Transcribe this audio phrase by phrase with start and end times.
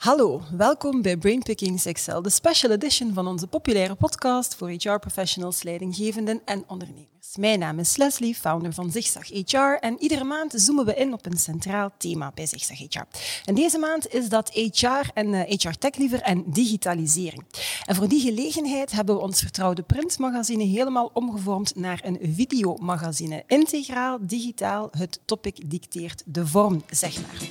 [0.00, 6.40] Hallo, welkom bij Brainpicking Excel, de special edition van onze populaire podcast voor HR-professionals, leidinggevenden
[6.44, 7.36] en ondernemers.
[7.38, 11.26] Mijn naam is Leslie, founder van Zigzag HR en iedere maand zoomen we in op
[11.26, 13.02] een centraal thema bij Zigzag HR.
[13.44, 17.44] En deze maand is dat HR en HR Tech liever en digitalisering.
[17.84, 23.44] En voor die gelegenheid hebben we ons vertrouwde printmagazine helemaal omgevormd naar een videomagazine.
[23.46, 27.48] Integraal, digitaal, het topic dicteert de vorm, zeg maar.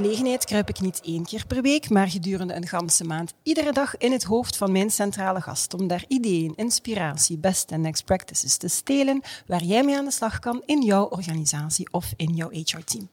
[0.00, 3.96] Gelegenheid kruip ik niet één keer per week, maar gedurende een ganse maand iedere dag
[3.96, 8.56] in het hoofd van mijn centrale gast om daar ideeën, inspiratie, best en next practices
[8.56, 12.50] te stelen waar jij mee aan de slag kan in jouw organisatie of in jouw
[12.50, 13.10] HR-team.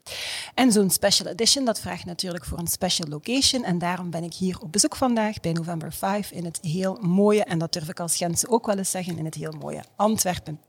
[0.54, 4.34] En zo'n special edition, dat vraagt natuurlijk voor een special location en daarom ben ik
[4.34, 8.00] hier op bezoek vandaag bij November 5 in het heel mooie, en dat durf ik
[8.00, 10.60] als Gentse ook wel eens zeggen, in het heel mooie Antwerpen.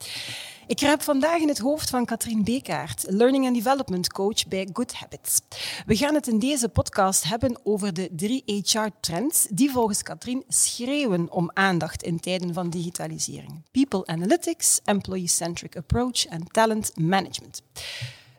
[0.69, 4.95] Ik kruip vandaag in het hoofd van Katrien Bekaert, Learning and Development Coach bij Good
[4.95, 5.41] Habits.
[5.87, 11.33] We gaan het in deze podcast hebben over de drie HR-trends die volgens Katrien schreeuwen
[11.33, 13.63] om aandacht in tijden van digitalisering.
[13.71, 17.63] People Analytics, Employee-Centric Approach en Talent Management.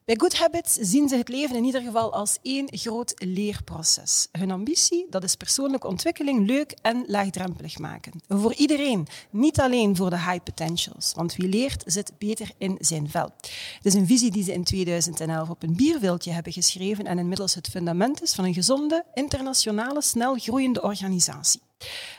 [0.09, 4.27] Bij Good Habits zien ze het leven in ieder geval als één groot leerproces.
[4.31, 8.13] Hun ambitie, dat is persoonlijke ontwikkeling leuk en laagdrempelig maken.
[8.27, 13.09] Voor iedereen, niet alleen voor de high potentials, want wie leert zit beter in zijn
[13.09, 13.31] vel.
[13.75, 17.55] Het is een visie die ze in 2011 op een bierveeltje hebben geschreven en inmiddels
[17.55, 21.61] het fundament is van een gezonde, internationale, snel groeiende organisatie.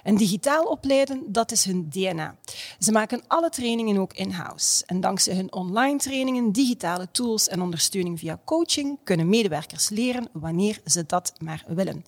[0.02, 2.36] En digitaal opleiden, dat is hun DNA.
[2.78, 4.86] Ze maken alle trainingen ook in-house.
[4.86, 10.80] En dankzij hun online trainingen, digitale tools en ondersteuning via coaching kunnen medewerkers leren wanneer
[10.84, 12.04] ze dat maar willen.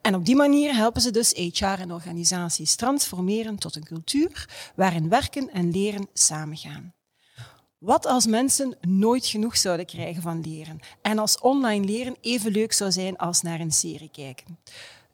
[0.00, 5.08] En op die manier helpen ze dus HR en organisaties transformeren tot een cultuur waarin
[5.08, 6.94] werken en leren samengaan.
[7.78, 12.72] Wat als mensen nooit genoeg zouden krijgen van leren en als online leren even leuk
[12.72, 14.58] zou zijn als naar een serie kijken?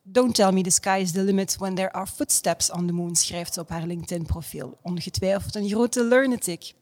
[0.04, 3.14] Don't tell me the sky is the limit when there are footsteps on the moon,
[3.14, 4.78] schrijft ze op haar LinkedIn-profiel.
[4.82, 6.72] Ongetwijfeld een grote learnetic.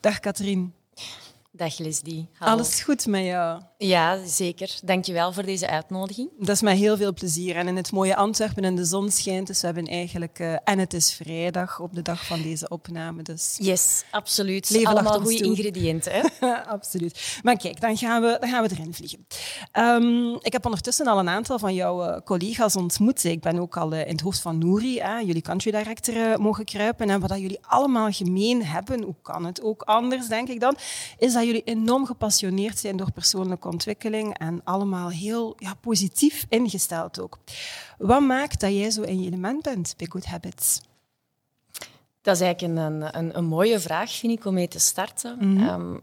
[0.00, 0.74] Dag Katrien.
[1.56, 2.28] Dag Leslie.
[2.38, 2.52] Hallo.
[2.52, 3.60] Alles goed met jou?
[3.78, 4.78] Ja, zeker.
[4.84, 6.30] Dankjewel voor deze uitnodiging.
[6.38, 7.56] Dat is mij heel veel plezier.
[7.56, 10.38] En in het mooie Antwerpen en de zon schijnt, dus we hebben eigenlijk...
[10.38, 13.22] Uh, en het is vrijdag op de dag van deze opname.
[13.22, 14.70] Dus yes, absoluut.
[14.70, 16.12] Leven Allemaal goede ingrediënten.
[16.12, 16.54] Hè?
[16.76, 17.38] absoluut.
[17.42, 19.26] Maar kijk, dan gaan we, dan gaan we erin vliegen.
[19.72, 23.24] Um, ik heb ondertussen al een aantal van jouw uh, collega's ontmoet.
[23.24, 27.10] Ik ben ook al uh, in het hoofd van Nouri, jullie country director, mogen kruipen.
[27.10, 30.76] En wat dat jullie allemaal gemeen hebben, hoe kan het ook anders, denk ik dan,
[31.18, 37.20] is dat jullie enorm gepassioneerd zijn door persoonlijke ontwikkeling en allemaal heel ja, positief ingesteld
[37.20, 37.38] ook.
[37.98, 40.80] Wat maakt dat jij zo in je element bent bij Good Habits?
[42.26, 45.36] Dat is eigenlijk een, een, een, mooie vraag, vind ik, om mee te starten.
[45.40, 45.68] Mhm.
[45.68, 45.94] Ehm,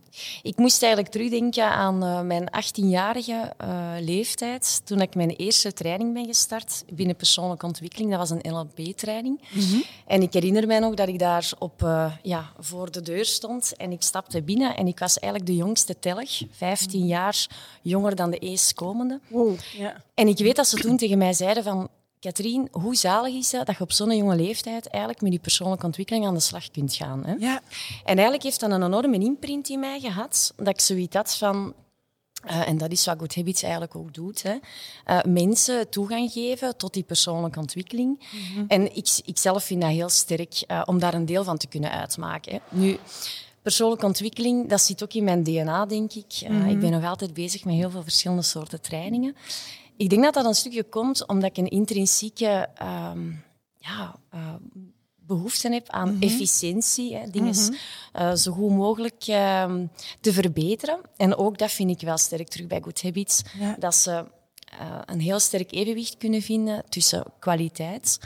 [0.41, 5.73] ik moest eigenlijk terugdenken aan uh, mijn 18-jarige uh, eh, leeftijd, toen ik mijn eerste
[5.73, 8.09] training ben gestart binnen persoonlijke ontwikkeling.
[8.09, 9.41] Dat was een NLP-training.
[9.51, 9.81] Mhm.
[10.07, 13.75] En ik herinner mij nog dat ik daar op, uh, ja, voor de deur stond
[13.77, 17.09] en ik stapte binnen en ik was eigenlijk de jongste telg, 15 mhm.
[17.09, 17.47] jaar
[17.81, 19.19] jonger dan de eerstkomende.
[19.27, 19.57] Wow,
[20.13, 21.89] En ik weet dat ze toen tegen mij zeiden van
[22.23, 26.25] Katrien, hoe zalig is dat je op zo'n jonge leeftijd eigenlijk met je persoonlijke ontwikkeling
[26.25, 27.25] aan de slag kunt gaan?
[27.25, 27.33] Hè?
[27.33, 27.61] Ja.
[28.03, 31.73] En eigenlijk heeft dat een enorme imprint in mij gehad, dat ik zoiets had van...
[32.45, 34.43] Uh, en dat is wat Good Habits eigenlijk ook doet.
[34.43, 34.55] Hè.
[35.07, 38.19] Uh, mensen toegang geven tot die persoonlijke ontwikkeling.
[38.55, 41.57] Mm En ik, ik zelf vind dat heel sterk uh, om daar een deel van
[41.57, 42.51] te kunnen uitmaken.
[42.51, 42.59] Hè.
[42.77, 42.97] Nu,
[43.61, 46.41] persoonlijke ontwikkeling, dat zit ook in mijn DNA, denk ik.
[46.47, 46.69] Mm -hmm.
[46.69, 49.35] Ik ben nog altijd bezig met heel veel verschillende soorten trainingen.
[49.97, 53.43] Ik denk dat dat een stukje komt omdat ik een intrinsieke um,
[53.77, 54.53] ja, uh,
[55.25, 56.21] behoefte heb aan mm -hmm.
[56.21, 57.15] efficiëntie.
[57.15, 57.75] Hè, dingen mm
[58.11, 58.27] -hmm.
[58.27, 59.73] uh, zo goed mogelijk uh,
[60.21, 60.99] te verbeteren.
[61.15, 63.41] En ook dat vind ik wel sterk terug bij Good Habits.
[63.59, 63.75] Ja.
[63.79, 64.25] Dat ze
[64.81, 68.19] uh, een heel sterk evenwicht kunnen vinden tussen kwaliteit,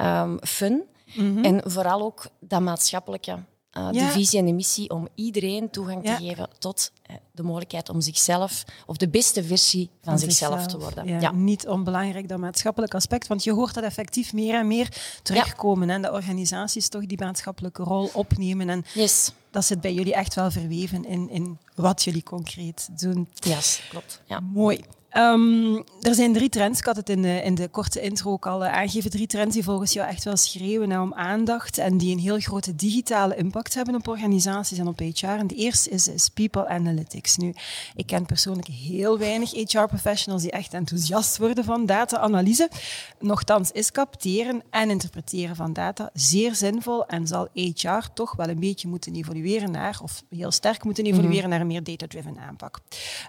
[0.00, 0.82] um, fun
[1.14, 1.44] mm -hmm.
[1.44, 3.38] en vooral ook dat maatschappelijke
[3.70, 3.92] ja.
[3.92, 6.92] de visie en de missie om iedereen toegang te geven tot
[7.32, 11.06] de mogelijkheid om zichzelf, of de beste versie van, van zichzelf, zichzelf, te worden.
[11.06, 14.88] Ja, ja, Niet onbelangrijk dat maatschappelijk aspect, want je hoort dat effectief meer en meer
[15.22, 15.90] terugkomen.
[15.90, 18.68] En de organisaties toch die maatschappelijke rol opnemen.
[18.68, 19.32] En yes.
[19.50, 23.28] dat zit bij jullie echt wel verweven in, in wat jullie concreet doen.
[23.34, 24.20] Ja, yes, klopt.
[24.26, 24.40] Ja.
[24.40, 24.84] Mooi.
[25.14, 26.78] Ehm, er zijn drie trends.
[26.78, 29.10] Ik had het in de, in de korte intro ook al aangegeven.
[29.10, 32.74] Drie trends die volgens jou echt wel schreeuwen om aandacht en die een heel grote
[32.74, 35.26] digitale impact hebben op organisaties en op HR.
[35.26, 36.93] En de eerste is, is people analytics.
[37.36, 37.54] Nu,
[37.94, 42.70] ik ken persoonlijk heel weinig HR-professionals die echt enthousiast worden van data-analyse.
[43.18, 48.60] Nochtans is capteren en interpreteren van data zeer zinvol en zal HR toch wel een
[48.60, 51.48] beetje moeten evolueren naar, of heel sterk moeten evolueren mhm.
[51.48, 52.80] naar een meer data-driven aanpak.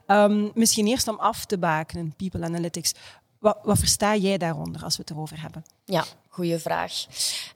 [0.08, 2.94] Um, misschien eerst om af te bakenen, people analytics.
[3.46, 5.66] Wat, wat, versta jij daaronder als we het erover hebben?
[5.84, 7.06] Ja, goede vraag.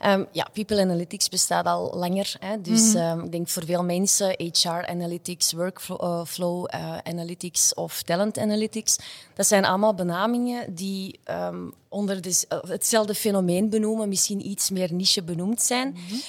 [0.06, 2.36] Um, ja, People Analytics bestaat al langer.
[2.40, 7.74] Hè, dus mm um, ik denk voor veel mensen HR Analytics, Workflow uh, uh, Analytics
[7.74, 8.98] of Talent Analytics.
[9.34, 14.94] Dat zijn allemaal benamingen die um, onder de, uh, hetzelfde fenomeen benoemen, misschien iets meer
[14.94, 15.88] niche benoemd zijn.
[15.88, 16.22] Mm -hmm.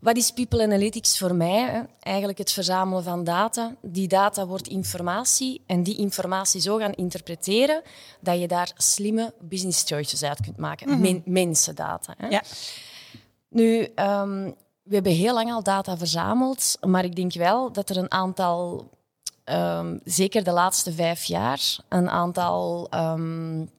[0.00, 1.86] Wat is People Analytics voor mij?
[2.00, 3.74] Eigenlijk het verzamelen van data.
[3.82, 7.82] Die data wordt informatie en die informatie zo gaan interpreteren
[8.20, 10.88] dat je daar slimme business choices uit kunt maken.
[10.88, 11.22] Mm -hmm.
[11.24, 12.14] mensendata.
[12.16, 12.26] Hè.
[12.28, 12.42] Ja.
[13.48, 17.96] Nu, um, we hebben heel lang al data verzameld, maar ik denk wel dat er
[17.96, 18.90] een aantal,
[19.44, 23.70] um, zeker de laatste vijf jaar, een aantal um,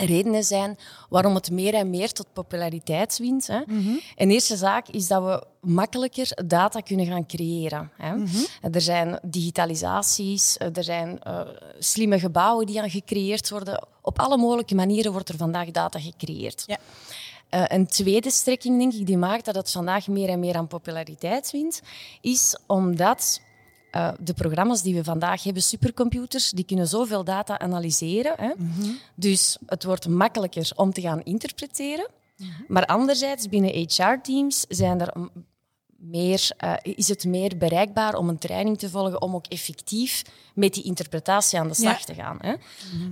[0.00, 3.46] redenen zijn waarom het meer en meer tot populariteit wint.
[3.46, 3.58] Hè.
[3.66, 4.00] Mm -hmm.
[4.16, 7.90] Een eerste zaak is dat we makkelijker data kunnen gaan creëren.
[7.96, 8.14] Hè.
[8.14, 8.72] Mm -hmm.
[8.72, 11.40] Er zijn digitalisaties, er zijn uh,
[11.78, 13.86] slimme gebouwen die aan gecreëerd worden.
[14.02, 16.64] Op alle mogelijke manieren wordt er vandaag data gecreëerd.
[16.66, 16.78] Ja.
[17.54, 20.66] Uh, een tweede strekking, denk ik, die maakt dat het vandaag meer en meer aan
[20.66, 21.82] populariteit wint,
[22.20, 23.40] is omdat
[23.92, 28.34] uh, de programma's die we vandaag hebben, supercomputers, die kunnen zoveel data analyseren.
[28.36, 28.52] Hè?
[28.56, 28.98] Mm -hmm.
[29.14, 32.06] Dus het wordt makkelijker om te gaan interpreteren.
[32.36, 32.64] Mm -hmm.
[32.68, 35.12] Maar anderzijds, binnen HR-teams zijn er
[36.00, 40.22] meer, uh, is het meer bereikbaar om een training te volgen om ook effectief
[40.54, 42.04] met die interpretatie aan de slag ja.
[42.04, 42.38] te gaan.
[42.40, 42.52] Hè?
[42.52, 42.58] Mm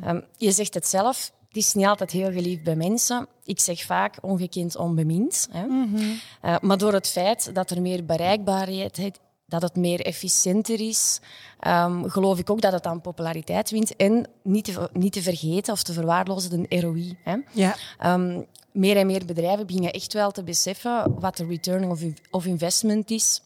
[0.00, 0.08] -hmm.
[0.08, 3.26] um, je zegt het zelf, het is niet altijd heel geliefd bij mensen.
[3.44, 5.48] Ik zeg vaak ongekend onbemind.
[5.50, 5.66] Hè?
[5.66, 11.21] Uh, maar door het feit dat er meer bereikbaarheid dat het meer efficiënter is.
[11.67, 13.97] Um, geloof ik ook dat het aan populariteit wint.
[13.97, 17.19] En niet te, niet te vergeten of te verwaarlozen de ROI.
[17.23, 17.37] Hè.
[17.53, 17.77] Ja.
[18.05, 22.00] Um, meer en meer bedrijven beginnen echt wel te beseffen wat de return of,
[22.31, 23.43] of investment is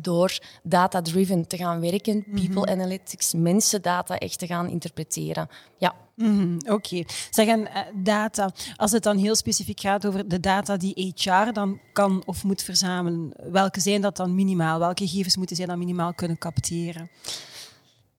[0.00, 2.68] door data-driven te gaan werken, people mm -hmm.
[2.68, 5.48] analytics, mensendata echt te gaan interpreteren.
[5.78, 5.94] Ja.
[6.14, 6.72] Mm -hmm, Oké.
[6.72, 7.06] Okay.
[7.30, 11.52] Zeg, en uh, data, als het dan heel specifiek gaat over de data die HR
[11.52, 14.78] dan kan of moet verzamelen, welke zijn dat dan minimaal?
[14.78, 17.10] Welke gegevens moeten zij dan minimaal kunnen capteren?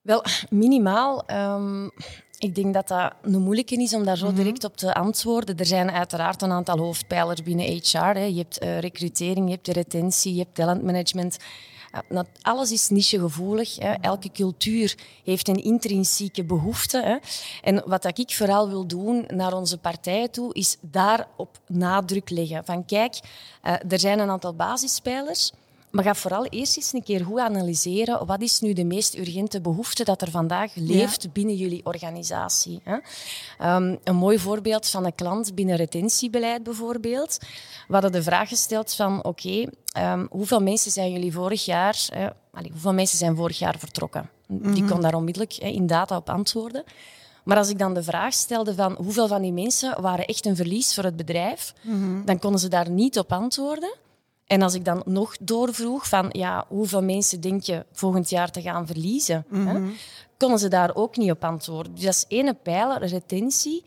[0.01, 1.23] Wel, minimaal.
[1.31, 1.91] Um,
[2.37, 5.57] ik denk dat dat een moeilijke is om daar zo direct op te antwoorden.
[5.57, 7.97] Er zijn uiteraard een aantal hoofdpijlers binnen HR.
[7.97, 8.23] Hè.
[8.23, 11.37] Je hebt uh, recrutering, je hebt de retentie, je hebt talentmanagement.
[12.09, 13.75] Uh, alles is nichegevoelig.
[13.75, 13.93] Hè.
[13.93, 17.01] Elke cultuur heeft een intrinsieke behoefte.
[17.03, 17.17] Hè.
[17.61, 22.65] En wat ik vooral wil doen naar onze partijen toe, is daarop nadruk leggen.
[22.65, 23.19] Van kijk,
[23.63, 25.51] uh, er zijn een aantal basispijlers.
[25.97, 29.61] Maar ga vooral eerst eens een keer goed analyseren wat is nu de meest urgente
[29.61, 31.29] behoefte dat er vandaag leeft ja.
[31.29, 32.81] binnen jullie organisatie.
[32.83, 32.93] Hè?
[33.75, 37.37] Um, een mooi voorbeeld van een klant binnen retentiebeleid bijvoorbeeld.
[37.87, 42.07] We hadden de vraag gesteld van oké, okay, um, hoeveel mensen zijn jullie vorig jaar,
[42.17, 42.27] uh,
[42.71, 44.29] hoeveel mensen zijn vorig jaar vertrokken?
[44.47, 44.73] Mm -hmm.
[44.73, 46.83] Die kon daar onmiddellijk uh, in data op antwoorden.
[47.43, 50.55] Maar als ik dan de vraag stelde van hoeveel van die mensen waren echt een
[50.55, 52.25] verlies voor het bedrijf, mm -hmm.
[52.25, 54.05] dan konden ze daar niet op antwoorden.
[54.47, 58.61] En als ik dan nog doorvroeg van ja, hoeveel mensen denk je volgend jaar te
[58.61, 59.67] gaan verliezen, mm -hmm.
[59.67, 59.91] hè, mhm.
[60.37, 61.95] konden ze daar ook niet op antwoorden.
[61.95, 63.83] Dus dat is ene pijler, retentie.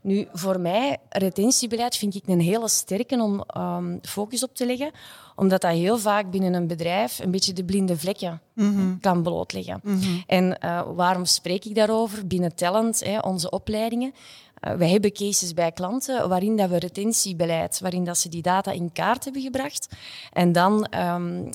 [0.00, 4.90] Nu, voor mij, retentiebeleid vind ik een hele sterke om um, focus op te leggen,
[5.36, 9.00] omdat dat heel vaak binnen een bedrijf een beetje de blinde vlekken mm -hmm.
[9.00, 9.80] kan blootleggen.
[9.82, 10.22] Mm -hmm.
[10.26, 12.26] En uh, waarom spreek ik daarover?
[12.26, 14.14] Binnen Talent, hè, onze opleidingen,
[14.66, 18.70] uh, wij hebben cases bij klanten waarin dat we retentiebeleid, waarin dat ze die data
[18.70, 19.88] in kaart hebben gebracht
[20.32, 21.50] en dan um,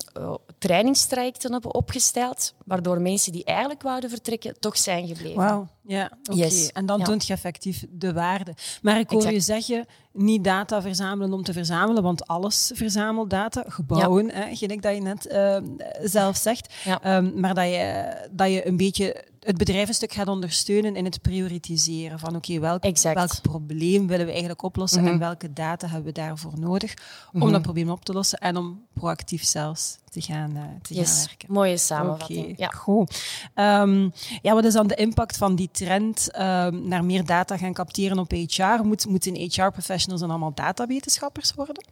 [0.58, 5.36] trainingstrajecten hebben opgesteld, waardoor mensen die eigenlijk wouden vertrekken, toch zijn gebleven.
[5.36, 6.32] Wauw, ja, oké.
[6.32, 6.44] Okay.
[6.44, 6.72] Yes.
[6.72, 7.04] En dan ja.
[7.04, 8.54] toont je effectief de waarde.
[8.82, 9.34] Maar ik hoor exact.
[9.34, 13.64] je zeggen, niet data verzamelen om te verzamelen, want alles verzamelt data.
[13.66, 14.32] Gebouwen, ja.
[14.32, 15.56] hè, dat je net uh,
[16.02, 16.74] zelf zegt.
[16.84, 17.16] Ja.
[17.16, 21.04] Um, maar dat je, dat je een beetje het bedrijf een stuk gaat ondersteunen in
[21.04, 25.14] het prioritiseren van oké, okay, welk, welk probleem willen we eigenlijk oplossen mm -hmm.
[25.14, 27.52] en welke data hebben we daarvoor nodig om mm -hmm.
[27.52, 31.16] dat probleem op te lossen en om proactief zelfs te gaan, uh, te yes.
[31.16, 31.52] gaan werken.
[31.52, 32.40] Mooie samenvatting.
[32.40, 32.54] Okay.
[32.56, 32.68] Ja.
[32.68, 33.22] Goed.
[33.54, 37.72] Um, ja, wat is dan de impact van die trend um, naar meer data gaan
[37.72, 38.84] capteren op HR?
[38.84, 41.84] Moet, moeten HR-professionals dan allemaal datawetenschappers worden?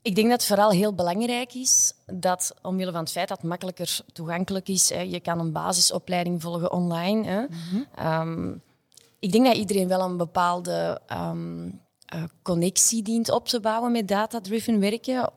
[0.03, 3.47] Ik denk dat het vooral heel belangrijk is dat, omwille van het feit dat het
[3.47, 7.27] makkelijker toegankelijk is, hè, je kan een basisopleiding volgen online.
[7.27, 7.45] Hè.
[7.95, 8.53] Ehm,
[9.19, 11.69] ik denk dat iedereen wel een bepaalde ehm,
[12.05, 15.29] eh, connectie dient op te bouwen met data-driven werken.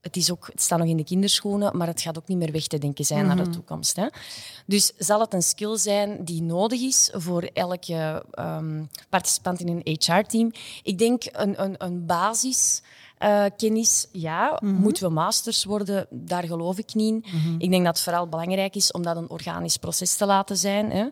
[0.00, 2.52] Het, is ook, het staat nog in de kinderschoenen, maar het gaat ook niet meer
[2.52, 3.96] weg te denken zijn naar de toekomst.
[3.96, 4.06] Hè.
[4.66, 9.96] Dus zal het een skill zijn die nodig is voor elke ehm, participant in een
[9.98, 10.52] HR-team?
[10.82, 12.82] Ik denk een, een, een basis
[13.22, 14.60] uh, kennis, ja.
[14.62, 16.06] Moeten we masters worden?
[16.10, 17.54] Daar geloof ik niet in.
[17.58, 20.90] Ik denk dat het vooral belangrijk is om dat een organisch proces te laten zijn.
[20.90, 21.08] Hè.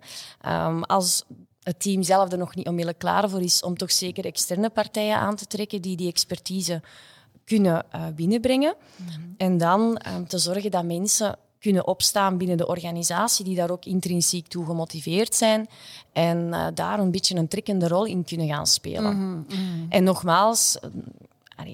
[0.67, 1.25] Um, als
[1.63, 5.17] het team zelf er nog niet onmiddellijk klaar voor is om toch zeker externe partijen
[5.17, 6.83] aan te trekken die die expertise
[7.45, 8.75] kunnen uh, binnenbrengen.
[9.37, 13.85] En dan um, te zorgen dat mensen kunnen opstaan binnen de organisatie, die daar ook
[13.85, 15.69] intrinsiek toe gemotiveerd zijn
[16.13, 19.17] en uh, daar een beetje een trekkende rol in kunnen gaan spelen.
[19.17, 19.87] Mhm, mhm.
[19.89, 20.79] En nogmaals,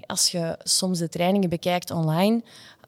[0.06, 2.42] als je soms de trainingen bekijkt online,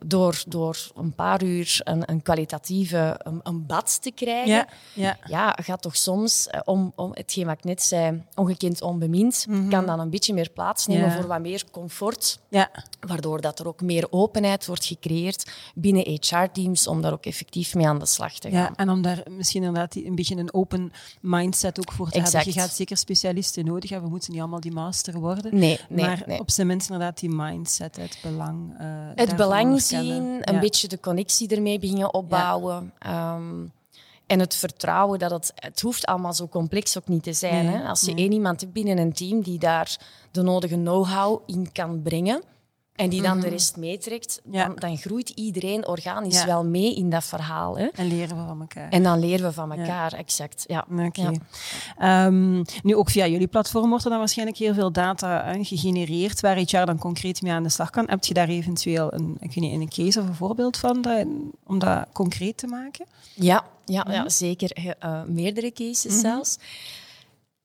[0.05, 5.17] door, door een paar uur een, een kwalitatieve een, een, bad te krijgen, ja, ja.
[5.27, 9.65] ja gaat toch soms, eh, om, om hetgeen wat ik net zei, ongekend onbemind, mm
[9.69, 12.39] kan dan een beetje meer plaatsnemen voor wat meer comfort.
[12.49, 12.71] Ja.
[13.01, 17.89] Waardoor dat er ook meer openheid wordt gecreëerd binnen HR-teams om daar ook effectief mee
[17.89, 18.61] aan de slag te gaan.
[18.61, 22.35] Ja, en om daar misschien inderdaad een beetje een open mindset ook voor te exact.
[22.35, 22.53] hebben.
[22.53, 24.07] Je gaat zeker specialisten nodig hebben.
[24.07, 25.57] We moeten niet allemaal die master worden.
[25.59, 26.41] Nee, nee Maar nee.
[26.41, 31.01] op zijn minst inderdaad die mindset, het belang uh, Het belang zien, een beetje de
[31.01, 32.93] connectie ermee beginnen opbouwen.
[32.99, 33.35] Ja.
[33.35, 33.73] Um,
[34.27, 35.53] en het vertrouwen dat het...
[35.55, 37.65] Het hoeft allemaal zo complex ook niet te zijn.
[37.65, 37.89] Nee, hè?
[37.89, 38.25] Als je nee.
[38.25, 39.99] één iemand hebt binnen een team die daar
[40.31, 42.43] de nodige know-how in kan brengen
[42.97, 43.49] en die dan mm -hmm.
[43.49, 44.67] de rest meetrekt, ja.
[44.67, 46.47] dan, dan, groeit iedereen organisch ja.
[46.47, 47.79] wel mee in dat verhaal.
[47.79, 47.87] Hè?
[47.87, 48.89] En leren we van elkaar.
[48.89, 50.19] En dan leren we van elkaar, ja.
[50.19, 50.65] exact.
[50.67, 50.87] Ja.
[50.91, 51.39] Oké.
[51.99, 52.27] Okay.
[52.27, 56.57] Um, nu, ook via jullie platform wordt er dan waarschijnlijk heel veel data gegenereerd waar
[56.57, 58.09] HR dan concreet mee aan de slag kan.
[58.09, 61.27] Heb je daar eventueel een, ik weet niet, een case of een voorbeeld van, dat,
[61.67, 63.07] om dat concreet te maken?
[63.35, 64.23] Ja, ja, mm -hmm.
[64.23, 64.95] ja zeker.
[65.05, 66.21] Uh, meerdere cases mm -hmm.
[66.21, 66.59] zelfs.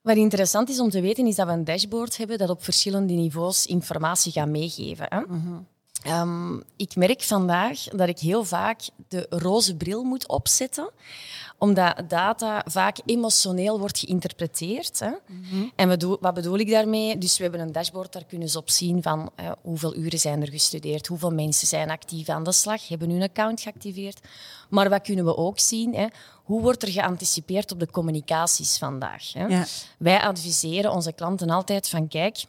[0.01, 3.13] Wat interessant is om te weten, is dat we een dashboard hebben dat op verschillende
[3.13, 5.05] niveaus informatie gaat meegeven.
[5.10, 5.20] Hè?
[5.20, 5.67] -hmm.
[6.08, 10.89] Um, ik merk vandaag dat ik heel vaak de roze bril moet opzetten,
[11.58, 15.00] omdat data vaak emotioneel wordt geïnterpreteerd.
[15.00, 15.10] Hè?
[15.10, 15.72] Mm -hmm.
[15.75, 17.17] En wat bedoel ik daarmee?
[17.17, 20.41] Dus we hebben een dashboard, daar kunnen ze op zien van uh, hoeveel uren zijn
[20.41, 24.20] er gestudeerd, hoeveel mensen zijn actief aan de slag, hebben hun account geactiveerd.
[24.70, 25.96] Maar wat kunnen we ook zien?
[25.96, 26.08] Hè?
[26.43, 29.34] Hoe wordt er geanticipeerd op de communicaties vandaag?
[29.34, 29.46] Hè?
[29.46, 29.65] Ja.
[29.98, 32.43] Wij adviseren onze klanten altijd van kijk,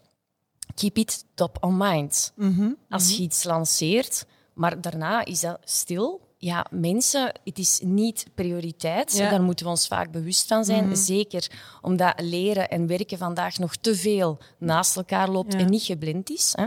[0.75, 2.33] keep it top on mind.
[2.37, 2.77] Mm -hmm.
[2.89, 6.21] Als je iets lanceert, maar daarna is dat stil.
[6.39, 9.17] Ja, mensen, het is niet prioriteit.
[9.17, 9.31] Ja.
[9.31, 10.85] Daar moeten we ons vaak bewust van zijn.
[10.85, 11.03] Mm -hmm.
[11.03, 11.51] Zeker
[11.81, 15.59] omdat leren en werken vandaag nog te veel naast elkaar loopt ja.
[15.59, 16.53] en niet geblind is.
[16.57, 16.67] Hè?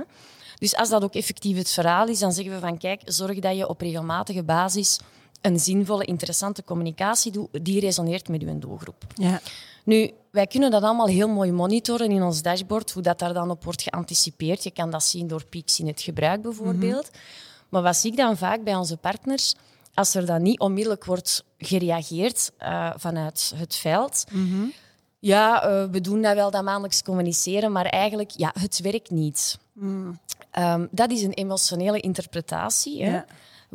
[0.60, 3.58] Dus als dat ook effectief het verhaal is, dan zeggen we van kijk, zorg dat
[3.58, 5.00] je op regelmatige basis
[5.46, 9.04] een zinvolle, interessante communicatie doet, die resoneert met uw doelgroep.
[9.16, 9.42] Ja.
[9.84, 13.50] Nu, wij kunnen dat allemaal heel mooi monitoren in ons dashboard, hoe dat daar dan
[13.50, 14.64] op wordt geanticipeerd.
[14.64, 17.10] Je kan dat zien door pieks in het gebruik bijvoorbeeld.
[17.12, 17.70] Mm -hmm.
[17.70, 19.56] Maar wat zie ik dan vaak bij onze partners?
[19.94, 24.26] Als er dan niet onmiddellijk wordt gereageerd uh, vanuit het veld...
[24.32, 24.74] Mm -hmm.
[25.20, 29.58] Ja, uh, we doen dat wel, dat maandelijks communiceren, maar eigenlijk, ja, het werkt niet.
[29.74, 30.20] Mm.
[30.60, 33.04] Um, dat is een emotionele interpretatie.
[33.04, 33.12] Hè?
[33.12, 33.26] Ja.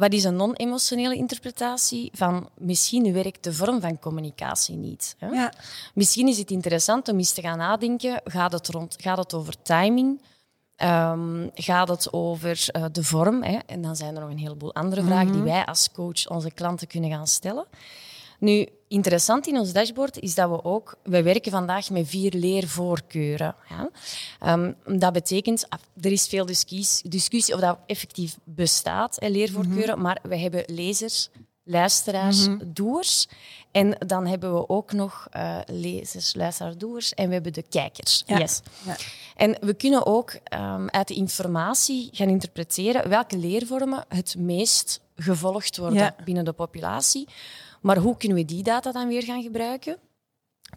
[0.00, 5.14] Wat is een non-emotionele interpretatie van misschien werkt de vorm van communicatie niet?
[5.18, 5.28] Hè?
[5.28, 5.52] Ja.
[5.94, 9.62] Misschien is het interessant om eens te gaan nadenken, gaat het, rond, gaat het over
[9.62, 10.22] timing?
[10.76, 13.42] Um, gaat het over uh, de vorm?
[13.42, 13.58] Hè?
[13.66, 15.42] En dan zijn er nog een heleboel andere vragen mm -hmm.
[15.42, 17.66] die wij als coach onze klanten kunnen gaan stellen.
[18.38, 20.98] Nu, interessant in ons dashboard is dat we ook...
[21.02, 23.54] We werken vandaag met vier leervoorkeuren.
[23.68, 23.90] Ja.
[24.52, 25.68] Um, dat betekent...
[26.00, 29.84] Er is veel discussie, discussie of dat effectief bestaat, hè, leervoorkeuren.
[29.84, 30.02] Mm -hmm.
[30.02, 31.28] Maar we hebben lezers,
[31.64, 32.72] luisteraars, mm -hmm.
[32.72, 33.28] doers.
[33.70, 37.14] En dan hebben we ook nog uh, lezers, luisteraars, doers.
[37.14, 38.22] En we hebben de kijkers.
[38.26, 38.38] Ja.
[38.38, 38.60] Yes.
[38.84, 38.96] Ja.
[39.36, 45.76] En we kunnen ook um, uit de informatie gaan interpreteren welke leervormen het meest gevolgd
[45.76, 47.28] worden binnen de populatie.
[47.80, 49.96] Maar hoe kunnen we die data dan weer gaan gebruiken?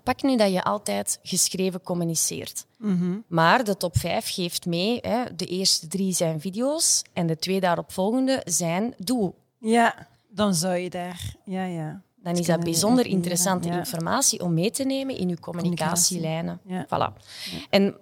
[0.03, 2.65] Pak nu dat je altijd geschreven communiceert.
[2.77, 3.23] Mm -hmm.
[3.27, 7.59] Maar de top 5 geeft mee, hè, de eerste drie zijn video's en de twee
[7.59, 9.33] daaropvolgende zijn doe.
[9.57, 11.35] Ja, dan zou je daar...
[11.45, 12.01] Ja, ja.
[12.15, 13.77] Dan is dat bijzonder interessante ja.
[13.77, 16.59] informatie om mee te nemen in je communicatielijnen.
[16.65, 16.85] Ja.
[16.85, 17.23] Voilà.
[17.69, 17.97] En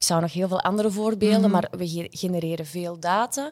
[0.00, 1.52] ik zou nog heel veel andere voorbeelden, mm -hmm.
[1.52, 3.50] maar we genereren veel data.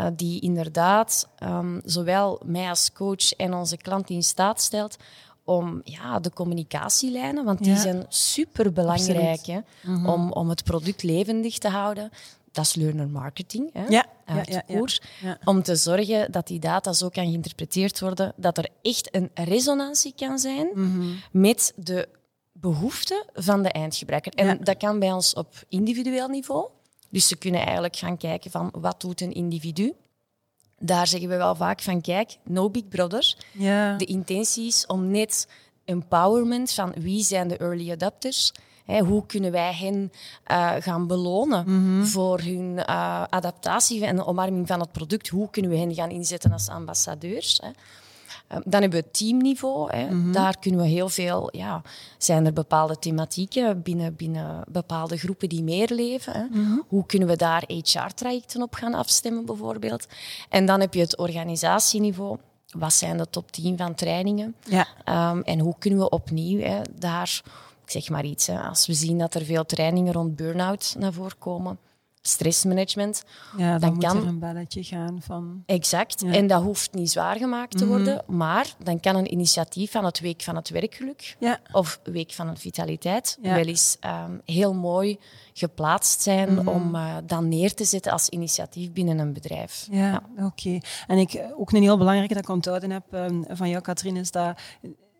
[0.00, 4.96] Uh, die inderdaad um, zowel mij als coach en onze klant in staat stelt
[5.44, 7.76] om ja, de communicatielijnen, want die ja.
[7.76, 10.06] zijn super belangrijk mm -hmm.
[10.06, 12.10] om, om het product levendig te houden.
[12.52, 13.70] dat is learner marketing.
[13.72, 13.86] Hè?
[13.88, 14.78] Ja, Uh, ja, ja, ja.
[14.78, 15.38] koers, Ja.
[15.44, 20.12] Om te zorgen dat die data zo kan geïnterpreteerd worden dat er echt een resonantie
[20.16, 21.06] kan zijn Mhm.
[21.30, 22.08] met de
[22.70, 24.32] behoeften van de eindgebruiker.
[24.32, 24.54] En Ja.
[24.54, 26.68] dat kan bij ons op individueel niveau.
[27.10, 29.92] Dus ze kunnen eigenlijk gaan kijken van wat doet een individu.
[30.78, 33.36] Daar zeggen we wel vaak van kijk, no big brother.
[33.52, 33.96] Ja.
[33.96, 35.48] De intentie is om net
[35.84, 38.52] empowerment van wie zijn de early adopters.
[38.84, 40.12] Hè, hoe kunnen wij hen
[40.44, 42.04] eh, gaan belonen Mhm.
[42.04, 45.28] voor hun eh, adaptatie en de omarming van het product?
[45.28, 47.60] Hoe kunnen we hen gaan inzetten als ambassadeurs?
[47.62, 47.70] Hè?
[48.46, 49.96] Eh, Dan hebben we het teamniveau.
[49.96, 50.10] Hè.
[50.10, 50.32] Mhm.
[50.32, 51.48] Daar kunnen we heel veel...
[51.52, 51.82] Ja,
[52.18, 56.32] zijn er bepaalde thematieken binnen, binnen bepaalde groepen die meer leven?
[56.32, 56.44] Hè.
[56.50, 56.78] Mhm.
[56.88, 60.06] Hoe kunnen we daar HR-trajecten op gaan afstemmen, bijvoorbeeld?
[60.48, 62.38] En dan heb je het organisatieniveau.
[62.78, 64.54] Wat zijn de top 10 van trainingen?
[64.68, 64.86] Ja.
[65.04, 67.42] Ehm, en hoe kunnen we opnieuw hè, daar,
[67.84, 71.12] ik zeg maar iets, hè, als we zien dat er veel trainingen rond burn-out naar
[71.12, 71.78] voren komen,
[72.26, 73.22] stressmanagement,
[73.56, 75.62] ja, dan, Dan moet kan- er een belletje gaan van...
[75.66, 76.20] exact.
[76.20, 76.32] Ja.
[76.32, 80.20] En dat hoeft niet zwaar gemaakt te worden, maar dan kan een initiatief van het
[80.20, 81.58] Week van het Werkgeluk Ja.
[81.72, 83.54] of Week van het Vitaliteit Ja.
[83.54, 85.18] wel eens ehm, heel mooi
[85.52, 89.86] geplaatst zijn om eh, dan neer te zetten als initiatief binnen een bedrijf.
[89.90, 90.78] Ja, oké.
[91.06, 94.30] En ik, ook een heel belangrijke dat ik onthouden heb ehm, van jou, Katrien, is
[94.30, 94.58] dat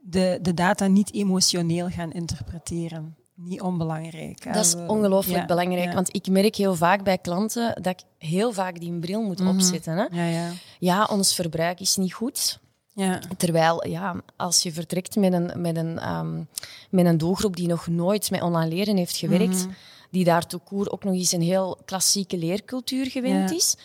[0.00, 3.16] de, de data niet emotioneel gaan interpreteren.
[3.36, 4.44] Niet onbelangrijk.
[4.44, 4.52] hè.
[4.52, 5.94] Dat is ongelooflijk ja, belangrijk, ja.
[5.94, 9.48] want ik merk heel vaak bij klanten dat ik heel vaak die bril moet Mhm.
[9.48, 9.96] opzetten.
[9.96, 10.04] Hè?
[10.10, 10.50] Ja, ja.
[10.78, 12.62] Ja, ons verbruik is niet goed.
[12.92, 13.20] ja.
[13.36, 16.42] Terwijl, ja, als je vertrekt met een, met, een, ehm,
[16.90, 19.74] met een doelgroep die nog nooit met online leren heeft gewerkt, Mhm.
[20.10, 23.76] die daar tout court ook nog eens een heel klassieke leercultuur gewend is,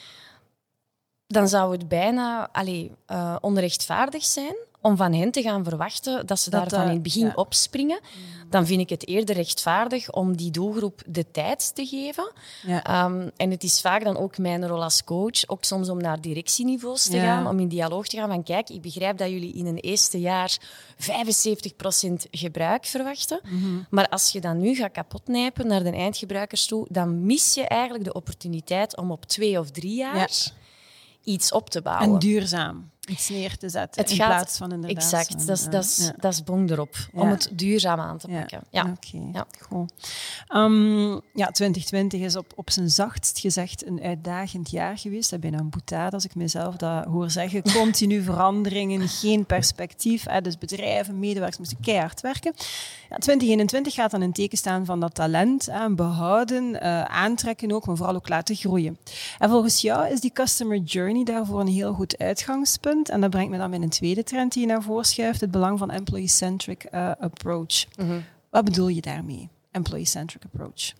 [1.28, 6.40] dan zou het bijna allee, eh, onrechtvaardig zijn om van hen te gaan verwachten dat
[6.40, 7.32] ze Dat daarvan dat- in het begin ja.
[7.36, 8.00] opspringen.
[8.50, 12.32] Dan vind ik het eerder rechtvaardig om die doelgroep de tijd te geven.
[12.66, 12.84] Ja.
[12.84, 16.22] Ehm, en het is vaak dan ook mijn rol als coach, ook soms om naar
[16.22, 17.24] directieniveaus te Ja.
[17.24, 20.20] gaan, om in dialoog te gaan van kijk, ik begrijp dat jullie in een eerste
[20.20, 20.58] jaar
[20.98, 23.66] 75% gebruik verwachten, Mhm.
[23.90, 28.04] maar als je dan nu gaat kapotnijpen naar de eindgebruikers toe, dan mis je eigenlijk
[28.04, 30.52] de opportuniteit om op twee of drie jaar
[31.24, 32.14] iets op te bouwen.
[32.14, 34.98] En duurzaam iets neer te zetten Het in gaat- plaats van inderdaad...
[34.98, 36.14] Exact, dat is, eh, dat, is, ja.
[36.20, 38.64] dat is bong erop, om het duurzaam aan te pakken.
[38.70, 38.82] Ja.
[38.82, 39.30] oké.
[39.34, 39.46] Ja.
[39.60, 39.92] Goed.
[40.48, 45.30] Ehm, ja, 2020 is op, op zijn zachtst gezegd een uitdagend jaar geweest.
[45.30, 47.62] Dat ben een boetade, als ik mezelf dat hoor zeggen.
[47.82, 50.26] Continu veranderingen, geen perspectief.
[50.30, 50.42] Hè.
[50.42, 52.54] Dus bedrijven, medewerkers moesten keihard werken.
[53.10, 55.66] Ja, 2021 gaat dan in teken staan van dat talent.
[55.72, 58.98] Hè, behouden, eh, aantrekken ook, maar vooral ook laten groeien.
[59.40, 62.99] En volgens jou is die customer journey daarvoor een heel goed uitgangspunt.
[63.08, 65.42] En dat brengt me dan met een tweede trend die je naar voren schuift.
[65.42, 67.86] Het belang van employee-centric eh, approach.
[68.50, 69.50] Wat bedoel je daarmee?
[69.72, 70.94] Employee-centric approach.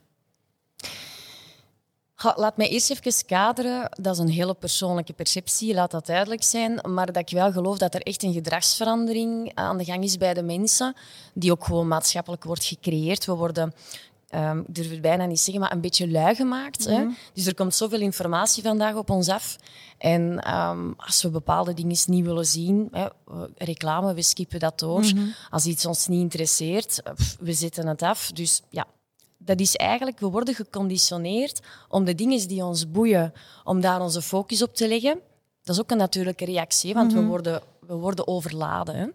[2.36, 3.90] Laat mij eerst even kaderen.
[4.02, 6.80] Dat is een hele persoonlijke perceptie, laat dat duidelijk zijn.
[6.94, 10.34] Maar dat ik wel geloof dat er echt een gedragsverandering aan de gang is bij
[10.34, 10.96] de mensen,
[11.34, 13.26] die ook gewoon maatschappelijk wordt gecreëerd.
[13.26, 13.74] We worden,
[14.30, 16.86] ehm, ik durf het bijna niet zeggen, maar een beetje lui gemaakt.
[16.86, 17.06] hè.
[17.34, 19.56] Dus er komt zoveel informatie vandaag op ons af.
[19.98, 23.08] En ehm, als we bepaalde dingen niet willen zien, hè,
[23.58, 25.12] reclame, we skippen dat door.
[25.50, 28.32] Als iets ons niet interesseert, eh, pff, we zetten het af.
[28.32, 28.86] Dus ja,
[29.38, 34.22] dat is eigenlijk, we worden geconditioneerd om de dingen die ons boeien, om daar onze
[34.22, 35.20] focus op te leggen.
[35.64, 38.96] Dat is ook een natuurlijke reactie, want we, worden, we worden overladen.
[38.96, 39.08] Hè.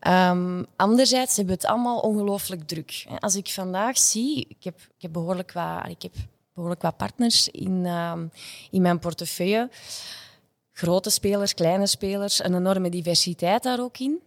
[0.00, 3.06] Ehm, anderzijds hebben we het allemaal ongelooflijk druk.
[3.18, 6.12] Als ik vandaag zie, ik heb, ik heb, behoorlijk, wat, ik heb
[6.54, 8.26] behoorlijk wat partners in, ehm,
[8.70, 9.70] in mijn portefeuille.
[10.72, 14.20] Grote spelers, kleine spelers, een enorme diversiteit daar ook in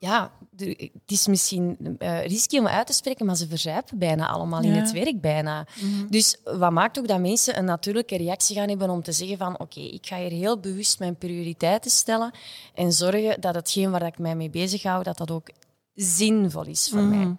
[0.00, 1.76] ja, het is misschien
[2.22, 5.20] risky om uit te spreken, maar ze verzuipen bijna allemaal in het werk.
[5.20, 5.66] Bijna.
[6.08, 9.58] Dus wat maakt ook dat mensen een natuurlijke reactie gaan hebben om te zeggen van
[9.58, 12.30] oké, ik ga hier heel bewust mijn prioriteiten stellen
[12.74, 15.48] en zorgen dat hetgeen waar ik mij mee bezig hou, dat dat ook
[15.94, 17.36] zinvol is voor mij.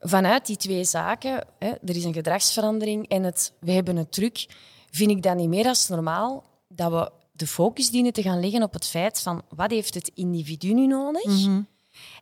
[0.00, 4.46] Vanuit die twee zaken, hè, er is een gedragsverandering en het, we hebben het druk,
[4.90, 8.62] vind ik dat niet meer als normaal dat we de focus dienen te gaan leggen
[8.62, 11.46] op het feit van wat heeft het individu nu nodig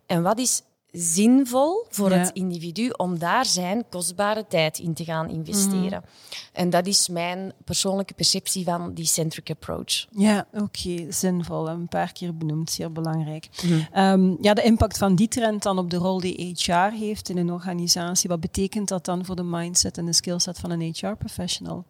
[0.06, 2.16] en wat is zinvol voor Ja.
[2.18, 6.04] het individu om daar zijn kostbare tijd in te gaan investeren.
[6.52, 10.06] En dat is mijn persoonlijke perceptie van die centric approach.
[10.10, 11.68] Ja, oké, zinvol.
[11.68, 13.48] Een paar keer benoemd, zeer belangrijk.
[13.92, 17.36] Ehm, ja, de impact van die trend dan op de rol die HR heeft in
[17.36, 18.28] een organisatie.
[18.28, 21.84] Wat betekent dat dan voor de mindset en de skillset van een HR-professional?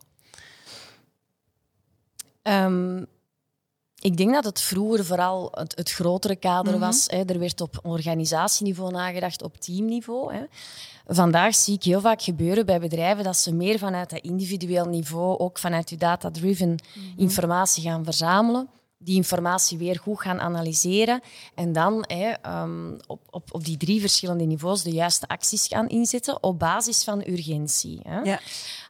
[2.42, 3.04] Ehm,
[4.04, 7.06] ik denk dat het vroeger vooral het, het grotere kader was.
[7.06, 7.22] Hè.
[7.24, 10.34] Er werd op organisatieniveau nagedacht, op teamniveau.
[10.34, 10.44] Hè.
[11.06, 15.38] Vandaag zie ik heel vaak gebeuren bij bedrijven dat ze meer vanuit dat individueel niveau,
[15.38, 16.78] ook vanuit je data-driven
[17.16, 21.20] informatie gaan verzamelen die informatie weer goed gaan analyseren
[21.54, 25.88] en dan hè, ehm, op, op, op die drie verschillende niveaus de juiste acties gaan
[25.88, 28.00] inzetten op basis van urgentie.
[28.02, 28.20] Hè.
[28.20, 28.40] Ja.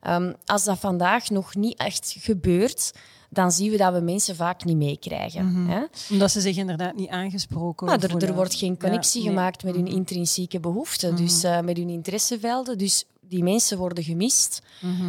[0.01, 2.93] Ehm, als dat vandaag nog niet echt gebeurt,
[3.31, 5.67] dan zien we dat we mensen vaak niet meekrijgen.
[5.67, 5.83] hè.
[6.11, 9.37] Omdat ze zich inderdaad niet aangesproken Nou, er, er wordt geen connectie Ja, nee.
[9.37, 12.79] gemaakt met hun intrinsieke behoeften, dus eh, met hun interessevelden.
[12.79, 14.63] Dus die mensen worden gemist.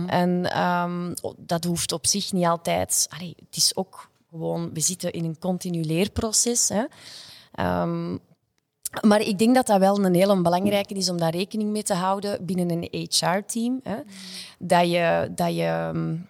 [0.07, 3.07] En ehm, dat hoeft op zich niet altijd.
[3.09, 6.69] Allee, het is ook gewoon, we zitten in een continu leerproces.
[6.69, 6.83] Hè.
[7.51, 8.17] Ehm,
[9.01, 11.93] maar ik denk dat dat wel een hele belangrijke is om daar rekening mee te
[11.93, 13.81] houden binnen een HR-team.
[14.59, 16.25] Dat, je, dat, je, mm,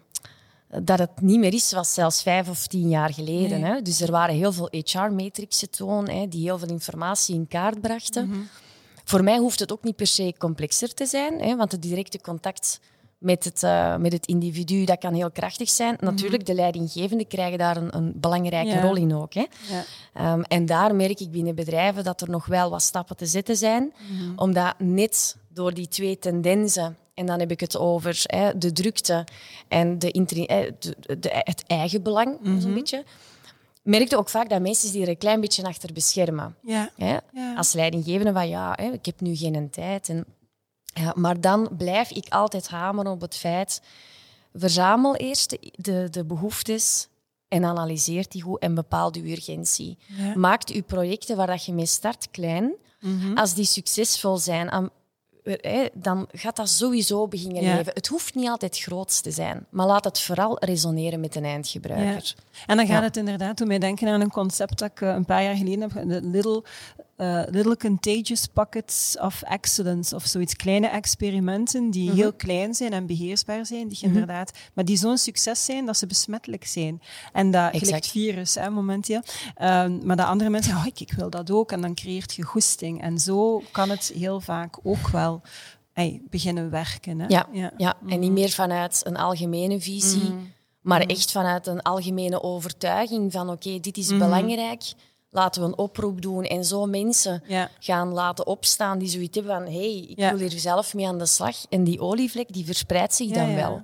[0.83, 3.59] dat het niet meer is zoals zelfs vijf of tien jaar geleden.
[3.61, 3.71] Nee.
[3.71, 3.81] Hè.
[3.81, 8.49] Dus er waren heel veel HR-matrixen toen, hè, die heel veel informatie in kaart brachten.
[9.03, 12.21] Voor mij hoeft het ook niet per se complexer te zijn, hè, want het directe
[12.21, 12.79] contact
[13.17, 15.97] met het, eh, met het individu dat kan heel krachtig zijn.
[15.99, 18.81] Natuurlijk, de leidinggevenden krijgen daar een, een belangrijke Ja.
[18.81, 19.33] rol in ook.
[19.33, 19.45] Hè.
[19.69, 19.83] Ja.
[20.13, 23.55] Ehm, en daar merk ik binnen bedrijven dat er nog wel wat stappen te zetten
[23.57, 23.93] zijn,
[24.35, 29.27] omdat net door die twee tendensen, en dan heb ik het over hè, de drukte
[29.67, 33.03] en de, de, de- het eigen belang, zo'n beetje,
[33.83, 36.55] merkte ook vaak dat mensen zich er een klein beetje achter beschermen.
[36.61, 36.89] Ja.
[36.97, 37.17] Hè?
[37.31, 37.55] Ja.
[37.55, 40.09] Als leidinggevende van ja, hè, ik heb nu geen tijd.
[40.09, 40.25] En,
[40.83, 43.81] ja, maar dan blijf ik altijd hameren op het feit,
[44.53, 47.07] verzamel eerst de, de, de behoeftes
[47.47, 49.97] en analyseer die goed en bepaal de urgentie.
[50.05, 50.35] Ja.
[50.35, 52.73] Maak uw projecten waar dat je mee start klein.
[53.35, 54.91] Als die succesvol zijn,
[55.93, 57.75] dan gaat dat sowieso beginnen Ja.
[57.75, 57.93] leven.
[57.93, 62.35] Het hoeft niet altijd groots te zijn, maar laat het vooral resoneren met een eindgebruiker.
[62.65, 63.03] En dan gaat Ja.
[63.03, 65.81] het inderdaad doen mij denken aan een concept dat ik eh, een paar jaar geleden
[65.93, 66.09] heb.
[66.09, 66.63] De little,
[67.15, 70.55] eh, little contagious pockets of excellence of zoiets.
[70.55, 72.15] Kleine experimenten die Mhm.
[72.15, 75.97] heel klein zijn en beheersbaar zijn, die je inderdaad, maar die zo'n succes zijn dat
[75.97, 77.01] ze besmettelijk zijn.
[77.33, 78.03] En dat gelijk Exact.
[78.03, 79.21] het virus, hè, momenteel.
[79.55, 81.71] Ehm, maar dat andere mensen zeggen, oh, ik, ik wil dat ook.
[81.71, 83.01] En dan creëert je goesting.
[83.01, 85.41] En zo kan het heel vaak ook wel
[86.29, 87.19] beginnen werken.
[87.19, 87.25] Hè?
[87.27, 87.47] Ja,
[87.77, 87.93] ja.
[88.07, 90.33] en niet meer vanuit een algemene visie,
[90.81, 94.83] maar echt vanuit een algemene overtuiging van oké, dit is belangrijk,
[95.35, 97.69] laten we een oproep doen en zo mensen Ja.
[97.79, 100.29] gaan laten opstaan die zoiets hebben van hé, hey, ik Ja.
[100.35, 101.55] wil hier zelf mee aan de slag.
[101.69, 103.55] En die olievlek die verspreidt zich dan ja.
[103.55, 103.81] wel.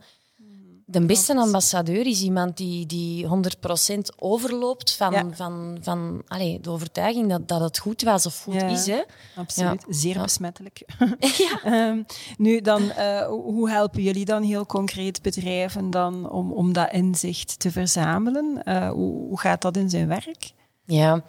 [0.85, 5.25] De beste ambassadeur is iemand die, die 100% overloopt van, Ja.
[5.33, 8.67] van, van allee, de overtuiging dat, dat het goed was of goed Ja.
[8.67, 8.85] is.
[8.85, 9.01] Hè.
[9.35, 10.81] Absoluut, zeer besmettelijk.
[11.37, 11.61] Ja.
[11.63, 12.03] Ehm,
[12.37, 17.59] nu, dan, eh, hoe helpen jullie dan heel concreet bedrijven dan om, om dat inzicht
[17.59, 18.63] te verzamelen?
[18.63, 20.51] Eh, hoe, hoe gaat dat in zijn werk?
[20.93, 21.23] Ja,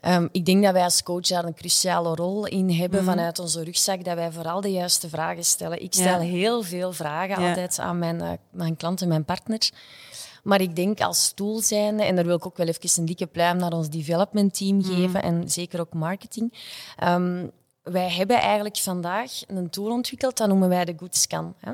[0.00, 3.64] Ehm, ik denk dat wij als coach daar een cruciale rol in hebben vanuit onze
[3.64, 5.82] rugzak, dat wij vooral de juiste vragen stellen.
[5.82, 6.28] Ik stel Ja.
[6.28, 7.48] heel veel vragen Ja.
[7.48, 9.72] altijd aan mijn, eh, mijn klanten, mijn partners.
[10.42, 13.26] Maar ik denk als tool zijn, en daar wil ik ook wel even een dikke
[13.26, 16.52] pluim naar ons development team geven en zeker ook marketing.
[16.96, 17.46] Ehm,
[17.84, 21.54] wij hebben eigenlijk vandaag een tool ontwikkeld, dat noemen wij de Good Scan.
[21.60, 21.72] Hè?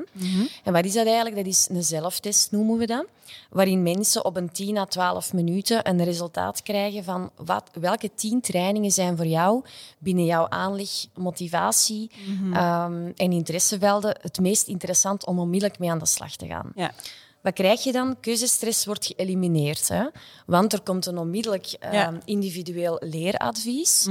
[0.63, 1.35] En wat is dat eigenlijk?
[1.35, 3.05] Dat is een zelftest, noemen we dat.
[3.49, 8.41] Waarin mensen op een 10 à 12 minuten een resultaat krijgen van wat, welke 10
[8.41, 9.63] trainingen zijn voor jou
[9.97, 12.11] binnen jouw aanleg, motivatie
[12.53, 16.71] ehm, en interessevelden het meest interessant om onmiddellijk mee aan de slag te gaan.
[16.75, 16.91] Ja.
[17.41, 18.19] Wat krijg je dan?
[18.19, 19.87] Keuzestress wordt geëlimineerd.
[19.87, 20.05] Hè?
[20.45, 22.13] Want er komt een onmiddellijk ehm, Ja.
[22.25, 24.07] individueel leeradvies.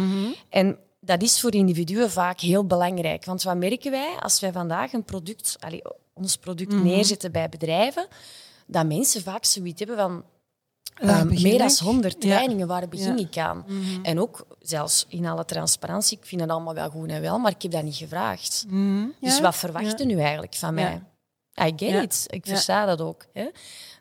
[0.49, 3.25] En dat is voor individuen vaak heel belangrijk.
[3.25, 5.83] Want wat merken wij als wij vandaag een product, allee,
[6.13, 8.07] ons product neerzetten bij bedrijven?
[8.67, 10.25] Dat mensen vaak zoiets hebben van
[10.95, 11.79] ehm, meer dan ik?
[11.79, 12.19] 100 Ja.
[12.29, 13.25] trainingen, waar begin Ja.
[13.25, 13.65] ik aan?
[14.03, 17.51] En ook, zelfs in alle transparantie, ik vind het allemaal wel goed en wel, maar
[17.53, 18.65] ik heb dat niet gevraagd.
[19.21, 19.41] Dus Ja?
[19.41, 20.15] wat verwacht je Ja.
[20.15, 21.03] nu eigenlijk van mij?
[21.63, 22.25] I get it.
[22.27, 23.27] Ik versta dat ook.
[23.33, 23.49] Hè?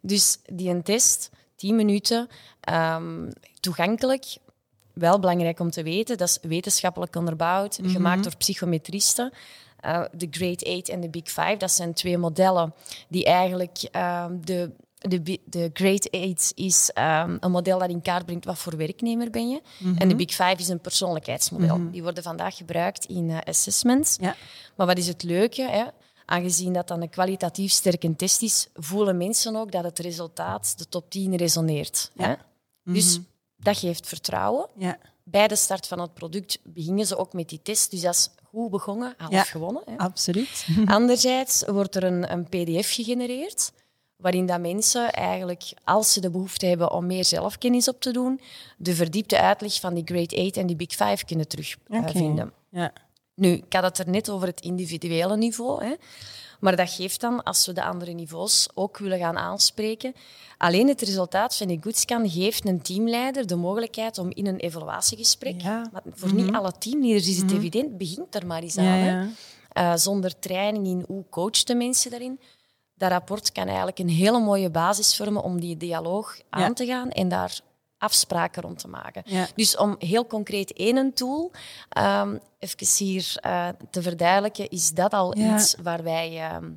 [0.01, 2.27] Dus die een test, 10 minuten,
[2.61, 4.25] ehm, toegankelijk.
[4.99, 7.89] Wel belangrijk om te weten, dat is wetenschappelijk onderbouwd, Mhm.
[7.89, 9.31] gemaakt door psychometristen.
[9.79, 12.73] Eh, de Great Eight en de Big Five, dat zijn twee modellen
[13.07, 18.25] die eigenlijk ehm, de, de, de Great Eight is ehm, een model dat in kaart
[18.25, 19.61] brengt wat voor werknemer ben je.
[19.79, 19.97] Mhm.
[19.97, 21.91] En de Big Five is een persoonlijkheidsmodel.
[21.91, 24.17] Die worden vandaag gebruikt in eh, assessments.
[24.21, 24.35] Ja.
[24.75, 25.61] Maar wat is het leuke?
[25.61, 25.83] Hè?
[26.25, 30.89] Aangezien dat dan een kwalitatief sterke test is, voelen mensen ook dat het resultaat, de
[30.89, 32.11] top 10, resoneert.
[32.13, 32.25] Ja.
[32.27, 32.33] Hè?
[32.93, 33.19] Dus
[33.59, 34.67] dat geeft vertrouwen.
[34.77, 34.97] Ja.
[35.23, 37.91] Bij de start van het product beginnen ze ook met die test.
[37.91, 39.43] Dus dat is goed begonnen, half Ja.
[39.43, 39.81] gewonnen.
[39.85, 39.97] Hè?
[39.97, 40.67] Absoluut.
[40.85, 43.71] Anderzijds wordt er een, een pdf gegenereerd
[44.15, 48.41] waarin dat mensen eigenlijk, als ze de behoefte hebben om meer zelfkennis op te doen,
[48.77, 52.53] de verdiepte uitleg van die Great Eight en die Big Five kunnen terugvinden.
[52.71, 52.93] Ja.
[53.35, 55.83] Nu, ik had het er net over het individuele niveau.
[55.85, 55.93] Hè.
[56.59, 60.13] Maar dat geeft dan, als we de andere niveaus ook willen gaan aanspreken,
[60.57, 65.61] alleen het resultaat van die Goodscan geeft een teamleider de mogelijkheid om in een evaluatiegesprek,
[65.61, 65.89] Ja.
[65.91, 68.97] maar voor niet alle teamleiders is het evident, begint er maar eens aan.
[68.97, 69.27] Ja.
[69.69, 72.39] Eh, zonder training in hoe coacht de mensen daarin.
[72.95, 77.09] Dat rapport kan eigenlijk een hele mooie basis vormen om die dialoog aan te gaan
[77.09, 77.59] en daar
[77.99, 79.21] afspraken rond te maken.
[79.25, 79.47] Ja.
[79.55, 81.51] Dus om heel concreet één tool
[81.89, 85.55] ehm even hier eh, te verduidelijken, is dat al Ja.
[85.55, 86.71] iets waar wij ehm,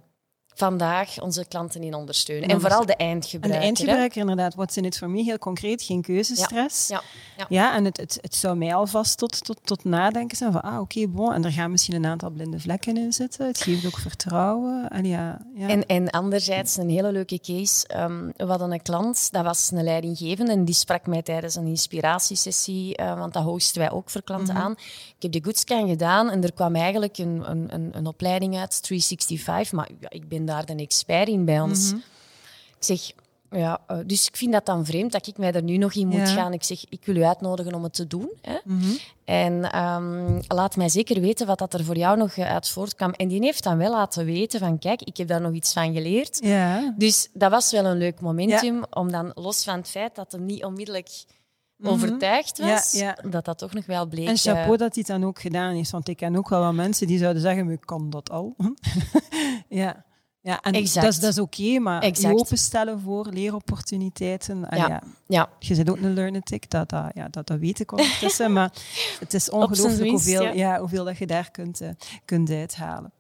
[0.54, 2.48] vandaag onze klanten in ondersteunen.
[2.48, 3.50] En En vooral de En eindgebruiker.
[3.50, 3.62] de hè.
[3.64, 6.88] eindgebruiker, inderdaad, what's in it for me, heel concreet, geen keuzestress.
[6.88, 7.02] Ja,
[7.36, 7.46] ja.
[7.48, 10.80] Ja, en het, het, het zou mij alvast tot, tot, tot nadenken zijn van, ah,
[10.80, 13.46] oké, bon, en er gaan misschien een aantal blinde vlekken in zitten.
[13.46, 14.88] Het geeft ook vertrouwen.
[14.90, 15.68] En ja, ja.
[15.68, 17.86] En, en anderzijds een hele leuke case.
[17.86, 21.66] ehm, we hadden een klant, dat was een leidinggevende, en die sprak mij tijdens een
[21.66, 24.72] inspiratiesessie, eh, want dat hosten wij ook voor klanten aan.
[25.16, 28.82] Ik heb de Goodscan gedaan en er kwam eigenlijk een, een, een, een opleiding uit,
[28.82, 31.92] 365, maar ja, ik ben daar de expert in bij ons.
[31.92, 31.98] Ik
[32.78, 33.10] zeg,
[33.50, 36.06] ja, eh, dus ik vind dat dan vreemd dat ik mij er nu nog in
[36.08, 36.34] moet Ja.
[36.34, 36.52] gaan.
[36.52, 38.30] Ik zeg, ik wil u uitnodigen om het te doen.
[38.42, 38.56] Hè.
[39.24, 43.10] En ehm, laat mij zeker weten wat dat er voor jou nog eh, uit voortkwam.
[43.12, 45.92] En die heeft dan wel laten weten van, kijk, ik heb daar nog iets van
[45.94, 46.38] geleerd.
[46.42, 46.94] ja.
[46.98, 50.44] Dus dat was wel een leuk momentum, om dan los van het feit dat hem
[50.44, 51.08] niet onmiddellijk
[51.84, 52.68] overtuigd Mhm.
[52.68, 53.16] Ja, was, ja.
[53.30, 54.28] dat dat toch nog wel bleek.
[54.28, 55.90] En chapeau eh, dat hij het dan ook gedaan heeft.
[55.90, 58.56] Want ik ken ook wel wat mensen die zouden zeggen, ik kan dat al.
[59.68, 60.04] ja.
[60.42, 61.04] Ja, en Exact.
[61.04, 62.34] dat is, dat is oké, maar Exact.
[62.34, 64.70] je openstellen voor leeropportuniteiten.
[64.70, 64.88] En Ja.
[64.88, 65.02] ja.
[65.26, 68.52] ja, Je zit ook een learnetic, dat, dat, ja, dat, dat weet ik ondertussen.
[68.58, 68.72] maar
[69.20, 70.52] het is ongelooflijk hoeveel, ja.
[70.52, 70.78] ja.
[70.78, 71.88] hoeveel dat je daar kunt, eh,
[72.24, 73.12] kunt uithalen.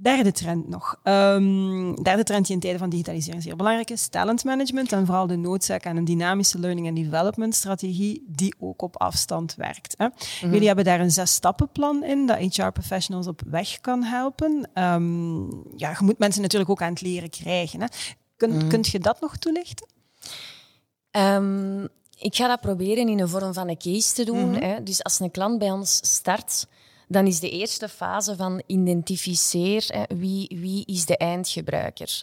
[0.00, 1.00] Derde trend nog.
[1.02, 4.08] Ehm, derde trend die in tijden van digitalisering zeer belangrijk is.
[4.08, 8.96] Talentmanagement en vooral de noodzaak aan een dynamische learning and development strategie die ook op
[8.96, 9.94] afstand werkt.
[9.96, 10.08] Hè.
[10.40, 14.70] Jullie hebben daar een zes-stappenplan in dat HR-professionals op weg kan helpen.
[14.74, 15.42] Ehm,
[15.76, 17.80] ja, je moet mensen natuurlijk ook aan het leren krijgen.
[17.80, 17.86] Hè.
[18.36, 19.86] Kun, Kunt je dat nog toelichten?
[21.10, 21.84] Ehm,
[22.18, 24.50] ik ga dat proberen in een vorm van een case te doen.
[24.50, 24.62] Mhm.
[24.62, 24.82] hè.
[24.82, 26.66] Dus als een klant bij ons start,
[27.08, 32.22] dan is de eerste fase van identificeer hè, wie, wie is de eindgebruiker.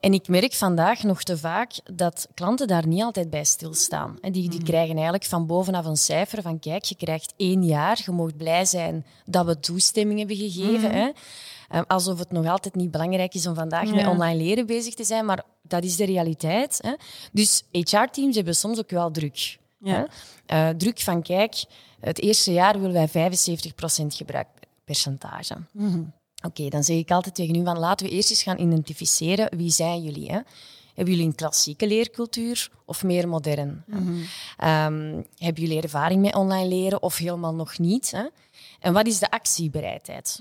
[0.00, 4.18] En ik merk vandaag nog te vaak dat klanten daar niet altijd bij stilstaan.
[4.20, 8.02] En die, die krijgen eigenlijk van bovenaf een cijfer van kijk, je krijgt één jaar,
[8.04, 10.92] je mag blij zijn dat we toestemming hebben gegeven.
[10.92, 11.10] Hè.
[11.68, 15.04] Eh, Alsof het nog altijd niet belangrijk is om vandaag met online leren bezig te
[15.04, 16.78] zijn, maar dat is de realiteit.
[16.82, 16.92] Hè.
[17.32, 19.58] Dus HR-teams hebben soms ook wel druk.
[19.82, 20.06] Ja.
[20.46, 21.64] Eh, druk van kijk,
[22.00, 25.56] het eerste jaar willen wij 75% gebruikpercentage.
[26.44, 29.70] Oké, dan zeg ik altijd tegen u van laten we eerst eens gaan identificeren wie
[29.70, 30.30] zijn jullie.
[30.30, 30.40] Hè?
[30.94, 33.84] Hebben jullie een klassieke leercultuur of meer modern?
[33.90, 33.98] hè?
[34.56, 38.10] Ehm, hebben jullie ervaring met online leren of helemaal nog niet?
[38.10, 38.26] Hè?
[38.80, 40.38] En wat is de actiebereidheid?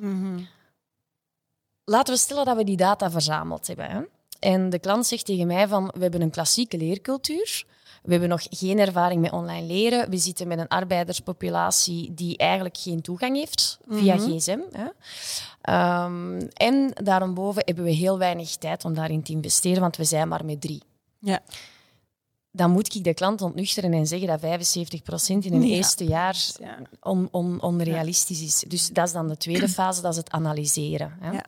[1.84, 3.89] Laten we stellen dat we die data verzameld hebben.
[3.89, 4.01] Hè?
[4.39, 7.65] En de klant zegt tegen mij van, we hebben een klassieke leercultuur.
[8.02, 10.10] We hebben nog geen ervaring met online leren.
[10.10, 14.60] We zitten met een arbeiderspopulatie die eigenlijk geen toegang heeft via gsm.
[14.72, 14.86] Hè?
[15.62, 20.28] Ehm, en daarboven hebben we heel weinig tijd om daarin te investeren, want we zijn
[20.28, 20.82] maar met drie.
[21.20, 21.40] Ja.
[22.52, 25.76] Dan moet ik de klant ontnuchteren en zeggen dat 75% in een Ja.
[25.76, 26.78] eerste jaar Ja.
[27.02, 28.64] on, on, onrealistisch is.
[28.68, 31.18] Dus dat is dan de tweede fase, dat is het analyseren.
[31.20, 31.32] Hè?
[31.32, 31.46] Ja.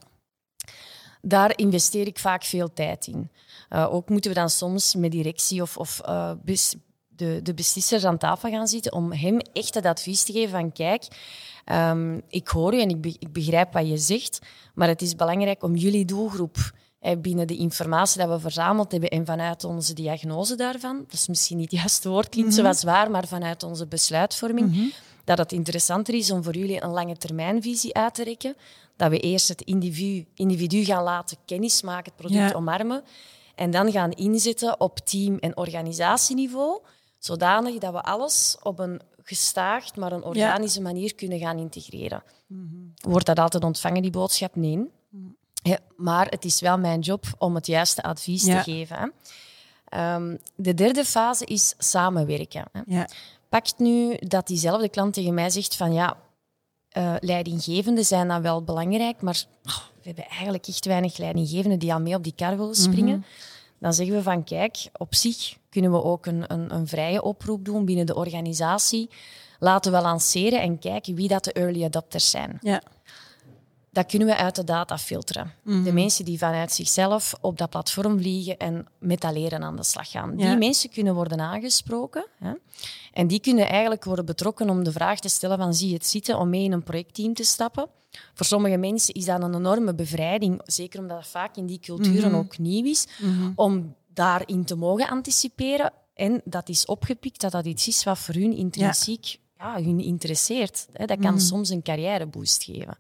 [1.22, 3.30] Daar investeer ik vaak veel tijd in.
[3.74, 6.76] Uh, ook moeten we dan soms met directie of, of uh, bes,
[7.08, 10.72] de, de beslissers aan tafel gaan zitten om hem echt het advies te geven van
[10.72, 11.08] kijk,
[11.72, 14.40] um, ik hoor u en ik, be, ik begrijp wat je zegt,
[14.74, 19.10] maar het is belangrijk om jullie doelgroep eh, binnen de informatie dat we verzameld hebben
[19.10, 22.74] en vanuit onze diagnose daarvan, dat is misschien niet het juiste woord, klinkt mm -hmm.
[22.74, 24.92] zo zwaar, maar vanuit onze besluitvorming, mm -hmm.
[25.24, 28.56] dat het interessanter is om voor jullie een lange termijnvisie uit te rekken,
[28.96, 32.56] dat we eerst het individu, individu gaan laten kennismaken, het product ja.
[32.56, 33.04] omarmen,
[33.56, 36.82] en dan gaan inzetten op team- en organisatieniveau,
[37.20, 40.86] zodanig dat we alles op een gestaagd, maar een organische ja.
[40.86, 42.24] manier kunnen gaan integreren.
[42.48, 43.12] Mm -hmm.
[43.12, 44.56] Wordt dat altijd ontvangen, die boodschap?
[44.56, 44.90] Nee.
[45.64, 48.64] Ja, maar het is wel mijn job om het juiste advies ja.
[48.64, 48.98] te geven.
[48.98, 50.16] Hè.
[50.16, 52.66] Um, de derde fase is samenwerken.
[52.72, 52.82] Hè.
[52.86, 53.08] Ja.
[53.50, 56.18] Pakt nu dat diezelfde klant tegen mij zegt van ja,
[56.98, 61.94] uh, leidinggevenden zijn dan wel belangrijk, maar oh, we hebben eigenlijk echt weinig leidinggevenden die
[61.94, 63.16] al mee op die kar willen springen.
[63.16, 63.52] Mm -hmm.
[63.80, 67.66] Dan zeggen we van kijk, op zich kunnen we ook een, een, een vrije oproep
[67.66, 69.10] doen binnen de organisatie.
[69.60, 72.58] Laten we lanceren en kijken wie dat de early adopters zijn.
[72.62, 72.82] Ja.
[73.94, 75.54] Dat kunnen we uit de data filteren.
[75.64, 79.84] De mensen die vanuit zichzelf op dat platform vliegen en met dat leren aan de
[79.84, 80.36] slag gaan.
[80.36, 82.26] Die mensen kunnen worden aangesproken.
[82.40, 82.54] Hè?
[83.14, 86.06] En die kunnen eigenlijk worden betrokken om de vraag te stellen van zie je het
[86.06, 87.88] zitten om mee in een projectteam te stappen.
[88.34, 92.34] Voor sommige mensen is dat een enorme bevrijding, zeker omdat het vaak in die culturen
[92.34, 93.08] ook nieuw is,
[93.56, 95.94] om daarin te mogen anticiperen.
[96.14, 99.82] En dat is opgepikt dat dat iets is wat voor hun intrinsiek ja.
[99.82, 100.88] hun interesseert.
[100.92, 102.98] Dat kan soms een carrièreboost geven.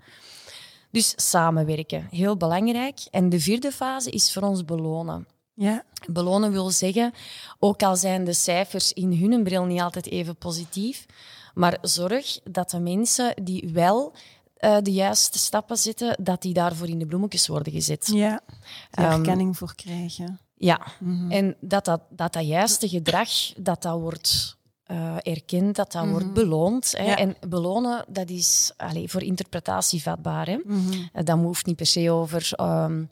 [0.94, 3.00] Dus samenwerken, heel belangrijk.
[3.12, 5.28] En de vierde fase is voor ons belonen.
[5.54, 5.84] Ja.
[6.08, 7.14] Belonen wil zeggen,
[7.60, 11.06] ook al zijn de cijfers in hun bril niet altijd even positief,
[11.54, 14.14] maar zorg dat de mensen die wel
[14.60, 18.10] uh, de juiste stappen zetten, dat die daarvoor in de bloemetjes worden gezet.
[18.14, 18.42] Ja,
[19.00, 20.40] um, erkenning voor krijgen.
[20.58, 21.32] Ja, mm -hmm.
[21.32, 24.58] en dat dat, dat dat juiste gedrag, dat dat wordt
[24.92, 26.94] uh, erkend, dat dat wordt beloond.
[26.98, 27.04] Hè.
[27.04, 27.18] Ja.
[27.18, 30.48] En belonen, dat is allez, voor interpretatie vatbaar.
[30.48, 30.58] Hè.
[30.66, 31.26] Mm -hmm.
[31.26, 32.52] dat hoeft niet per se over...
[32.62, 33.10] Um,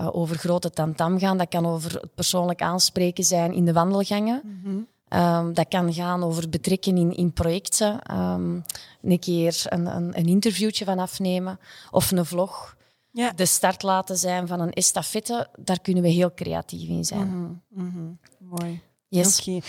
[0.00, 1.38] uh, over grote tamtam gaan.
[1.38, 4.40] Dat kan over het persoonlijk aanspreken zijn in de wandelgangen.
[4.44, 4.86] Mm -hmm.
[5.20, 8.18] um, dat kan gaan over betrekken in, in projecten.
[8.18, 8.64] Um,
[9.02, 11.58] een keer een, een, een interviewtje van afnemen
[11.90, 12.76] of een vlog.
[13.10, 13.32] Ja.
[13.32, 17.28] De start laten zijn van een estafette, daar kunnen we heel creatief in zijn.
[17.28, 18.18] Mm -hmm.
[18.38, 18.80] Mooi.
[19.08, 19.40] Yes.
[19.40, 19.62] Okay.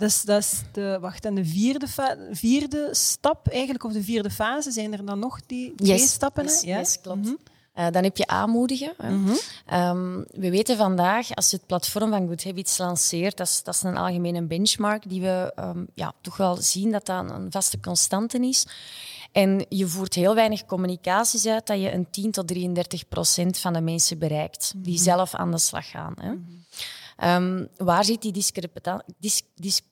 [0.00, 1.86] Dus dat is de, wacht, en de vierde,
[2.30, 6.10] vierde stap eigenlijk, of de vierde fase, zijn er dan nog die twee yes.
[6.10, 6.44] stappen?
[6.44, 6.64] Yes, yes.
[6.64, 7.18] yes klopt.
[7.18, 7.84] Mm -hmm.
[7.84, 8.92] uh, dan heb je aanmoedigen.
[9.02, 9.78] Mm -hmm.
[9.78, 13.74] um, we weten vandaag, als je het platform van Good Habits lanceert, dat is, dat
[13.74, 17.80] is een algemene benchmark die we um, ja, toch wel zien dat dat een vaste
[17.80, 18.66] constante is.
[19.32, 23.72] En je voert heel weinig communicaties uit dat je een 10 tot 33 procent van
[23.72, 25.04] de mensen bereikt die mm -hmm.
[25.04, 26.14] zelf aan de slag gaan.
[26.20, 26.32] Hè.
[27.36, 29.14] Um, waar zit die discrepantie?
[29.18, 29.82] Dis, dis,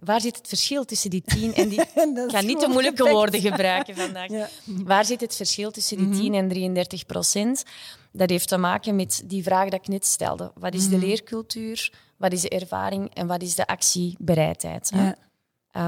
[0.00, 1.80] waar zit het verschil tussen die 10 en die...
[2.26, 4.28] Ik ga niet te moeilijke woorden gebruiken vandaag.
[4.28, 4.48] Ja.
[4.64, 7.64] Waar zit het verschil tussen die 10 en 33 procent?
[8.12, 10.52] Dat heeft te maken met die vraag dat ik net stelde.
[10.54, 11.92] Wat is de leercultuur?
[12.16, 13.14] Wat is de ervaring?
[13.14, 14.90] En wat is de actiebereidheid?
[14.94, 15.16] Ja.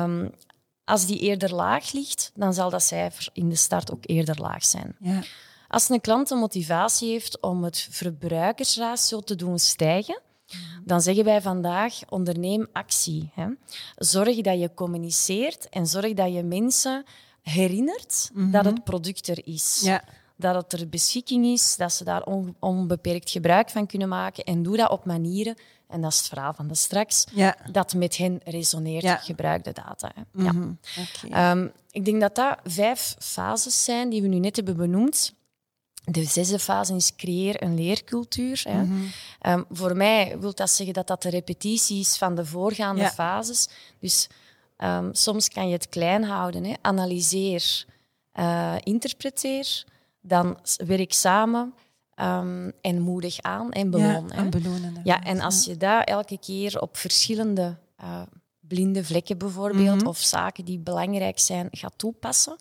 [0.05, 0.31] Um,
[0.85, 4.65] als die eerder laag ligt, dan zal dat cijfer in de start ook eerder laag
[4.65, 4.97] zijn.
[5.01, 5.23] Ja.
[5.69, 10.21] Als een klant een motivatie heeft om het verbruikersratio te doen stijgen,
[10.85, 13.31] dan zeggen wij vandaag: onderneem actie.
[13.35, 13.47] Hè.
[13.97, 17.05] Zorg dat je communiceert en zorg dat je mensen
[17.43, 18.51] herinnert mm -hmm.
[18.51, 19.81] dat het product er is.
[19.85, 20.05] Ja.
[20.37, 24.45] Dat het er beschikking is, dat ze daar on onbeperkt gebruik van kunnen maken.
[24.45, 25.57] En doe dat op manieren,
[25.89, 27.57] en dat is het verhaal van de straks, ja.
[27.73, 29.03] dat met hen resoneert.
[29.03, 29.17] Ja.
[29.17, 30.13] Gebruik de data.
[30.15, 30.23] Hè.
[30.33, 30.79] Mm -hmm.
[30.95, 31.03] ja.
[31.29, 31.51] okay.
[31.51, 35.35] um, ik denk dat dat vijf fases zijn die we nu net hebben benoemd.
[36.05, 38.61] De zesde fase is creëer een leercultuur.
[38.69, 38.83] Hè.
[38.83, 39.03] Mhm.
[39.47, 43.11] Um, voor mij wil dat zeggen dat dat de repetitie is van de voorgaande Ja.
[43.11, 43.69] fases.
[43.99, 44.29] Dus
[44.79, 46.65] um, soms kan je het klein houden.
[46.65, 46.73] Hè.
[46.81, 47.85] Analyseer,
[48.35, 49.85] uh, interpreteer,
[50.21, 51.75] dan werk samen
[52.17, 54.27] um, en moedig aan en beloon.
[54.29, 54.41] ja, hè.
[54.43, 55.01] en belonen.
[55.05, 58.23] Ja, en als je dat elke keer op verschillende uh,
[58.61, 60.07] blinde vlekken bijvoorbeeld, Mhm.
[60.07, 62.57] of zaken die belangrijk zijn, gaat toepassen,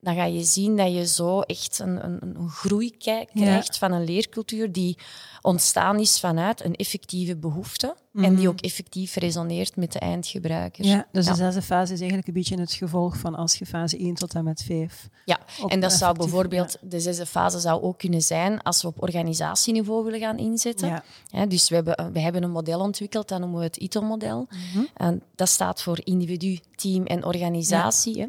[0.00, 4.04] dan ga je zien dat je zo echt een, een, een groei krijgt van een
[4.04, 4.98] leercultuur die
[5.42, 10.84] ontstaan is vanuit een effectieve behoefte en die ook effectief resoneert met de eindgebruiker.
[10.84, 10.94] Mhm.
[10.94, 11.30] Ja, dus Ja.
[11.30, 14.34] de zesde fase is eigenlijk een beetje het gevolg van als je fase 1 tot
[14.34, 15.08] en met 5.
[15.24, 18.88] Ja, Op en dat zou bijvoorbeeld, de zesde fase zou ook kunnen zijn als we
[18.88, 20.88] op organisatieniveau willen gaan inzetten.
[20.88, 21.04] Ja.
[21.26, 24.48] Ja, dus we hebben, we hebben een model ontwikkeld, dat noemen we het ITO-model.
[24.50, 24.84] Mhm.
[24.94, 28.20] En dat staat voor individu, team en organisatie.
[28.20, 28.26] hè.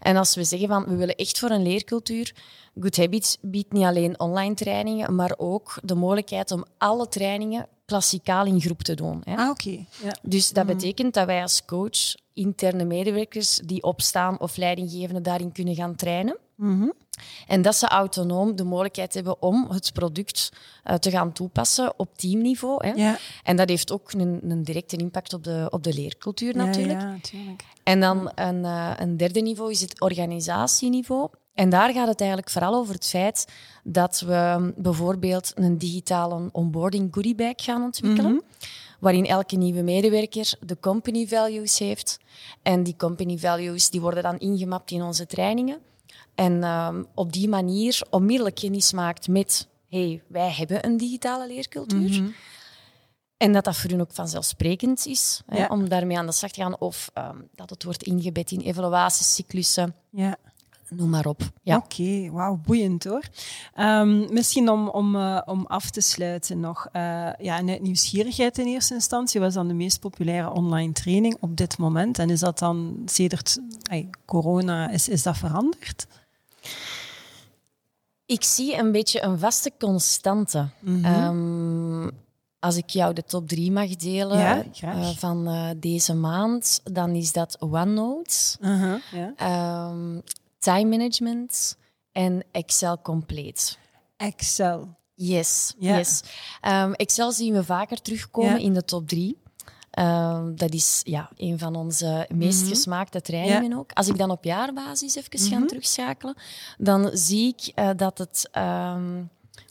[0.00, 2.34] En als we zeggen van we willen echt voor een leercultuur,
[2.80, 8.46] Good Habits biedt niet alleen online trainingen, maar ook de mogelijkheid om alle trainingen klassikaal
[8.46, 9.20] in groep te doen.
[9.24, 9.36] Hè.
[9.36, 9.84] Ah, oké.
[10.02, 10.16] Ja.
[10.22, 15.74] Dus dat betekent dat wij als coach interne medewerkers die opstaan of leidinggevenden daarin kunnen
[15.74, 16.36] gaan trainen.
[16.54, 16.88] Mhm.
[17.46, 20.52] En dat ze autonoom de mogelijkheid hebben om het product
[20.84, 22.86] uh, te gaan toepassen op teamniveau.
[22.86, 22.92] Hè.
[22.92, 23.18] Ja.
[23.42, 27.00] En dat heeft ook een, een directe impact op de, op de leercultuur natuurlijk.
[27.00, 27.64] Ja, ja, natuurlijk.
[27.82, 31.28] En dan een, uh, een derde niveau is het organisatieniveau.
[31.54, 33.46] En daar gaat het eigenlijk vooral over het feit
[33.84, 38.32] dat we bijvoorbeeld een digitale onboarding goodie bag gaan ontwikkelen.
[38.32, 38.42] Mhm.
[39.00, 42.18] Waarin elke nieuwe medewerker de company values heeft.
[42.62, 45.78] En die company values die worden dan ingemapt in onze trainingen.
[46.34, 52.10] En um, op die manier onmiddellijk kennis maakt met hey, wij hebben een digitale leercultuur.
[52.10, 52.30] Mhm.
[53.36, 56.60] En dat dat voor hun ook vanzelfsprekend is hè, om daarmee aan de slag te
[56.60, 56.78] gaan.
[56.78, 60.36] Of um, dat het wordt ingebed in evaluatiecyclussen, Ja.
[60.96, 61.42] Noem maar op.
[61.62, 61.76] Ja.
[61.76, 63.24] Oké, wauw, boeiend hoor.
[63.78, 66.86] Um, misschien om, om, uh, om af te sluiten nog.
[66.86, 67.02] Uh,
[67.38, 71.56] ja, en uit nieuwsgierigheid in eerste instantie was dan de meest populaire online training op
[71.56, 72.18] dit moment.
[72.18, 73.58] En is dat dan sedert
[73.90, 76.06] ay, corona, is, is dat veranderd?
[78.26, 80.68] Ik zie een beetje een vaste constante.
[80.80, 81.04] Mhm.
[81.04, 82.08] Ehm,
[82.58, 87.10] als ik jou de top drie mag delen Ja, eh, van eh, deze maand, dan
[87.10, 89.32] is dat OneNote, Uh-huh, ja.
[89.36, 90.20] ehm,
[90.62, 91.76] time management
[92.12, 93.78] en Excel compleet.
[94.16, 94.96] Excel.
[95.14, 96.22] Yes, yes.
[96.60, 99.40] Ehm, Excel zien we vaker terugkomen in de top drie.
[99.90, 102.68] Ehm, dat is ja, een van onze meest Mhm.
[102.68, 103.92] gesmaakte trainingen ook.
[103.92, 105.66] Als ik dan op jaarbasis even ga Mhm.
[105.66, 106.34] terugschakelen,
[106.78, 108.48] dan zie ik eh, dat het...
[108.52, 109.22] ehm,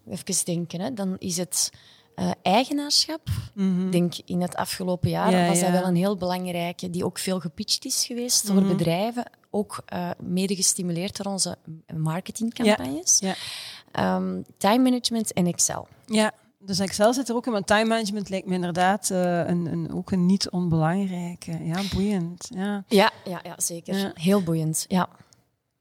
[0.10, 1.70] even denken, hè, dan is het
[2.16, 3.28] eh, eigenaarschap.
[3.54, 3.86] Mhm.
[3.86, 5.74] Ik denk in het afgelopen jaar Ja, was dat ja.
[5.74, 8.68] wel een heel belangrijke, die ook veel gepitcht is geweest door Mhm.
[8.68, 9.24] bedrijven.
[9.50, 11.58] Ook eh, mede gestimuleerd door onze
[11.96, 13.20] marketingcampagnes.
[13.20, 13.36] Ja.
[13.92, 15.88] Ehm, time management en Excel.
[16.06, 19.66] Ja, dus Excel zit er ook in, want time management lijkt me inderdaad eh, een,
[19.66, 21.64] een, ook een niet onbelangrijke.
[21.64, 22.48] Ja, boeiend.
[22.56, 22.84] Ja.
[22.88, 24.12] Ja, ja, ja zeker.
[24.14, 24.86] Heel boeiend.
[24.88, 25.10] Ja.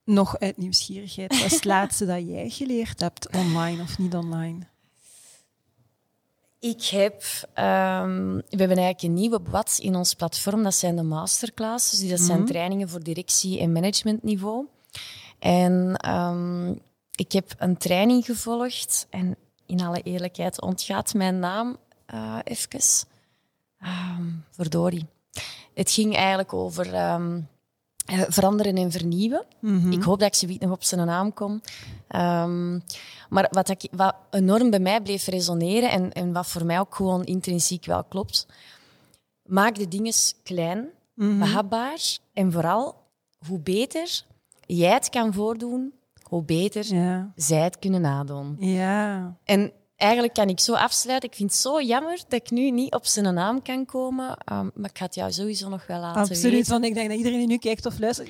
[0.05, 4.59] Nog uit nieuwsgierigheid, wat is het laatste dat jij geleerd hebt, online of niet online?
[6.61, 7.23] Ik heb,
[7.55, 10.63] ehm, we hebben eigenlijk een nieuwe blad in ons platform.
[10.63, 11.99] Dat zijn de masterclasses.
[11.99, 12.47] Dus dat zijn Mhm.
[12.47, 14.67] trainingen voor directie- en managementniveau.
[15.39, 16.71] En ehm,
[17.15, 19.07] ik heb een training gevolgd.
[19.11, 19.37] En
[19.67, 23.09] in alle eerlijkheid ontgaat mijn naam eh even.
[23.81, 25.07] Ehm verdorie.
[25.75, 26.95] Het ging eigenlijk over
[28.07, 29.45] eh, veranderen en vernieuwen.
[29.61, 29.93] Mhm.
[29.93, 31.61] Ik hoop dat ik zoiets nog op zijn naam kom.
[32.09, 32.73] Ehm,
[33.29, 36.95] maar wat, ik, wat enorm bij mij bleef resoneren en, en wat voor mij ook
[36.95, 38.47] gewoon intrinsiek wel klopt,
[39.49, 41.39] maak de dingen klein, Mhm.
[41.39, 42.95] behapbaar en vooral
[43.47, 44.23] hoe beter
[44.67, 45.93] jij het kan voordoen,
[46.23, 47.33] hoe beter Ja.
[47.37, 48.57] zij het kunnen nadoen.
[48.59, 49.35] Ja.
[49.45, 51.29] En eigenlijk kan ik zo afsluiten.
[51.29, 54.69] Ik vind het zo jammer dat ik nu niet op zijn naam kan komen, ehm,
[54.75, 56.71] maar ik ga het jou sowieso nog wel laten Absoluut, weten.
[56.73, 58.29] want ik denk dat iedereen die nu kijkt of luistert...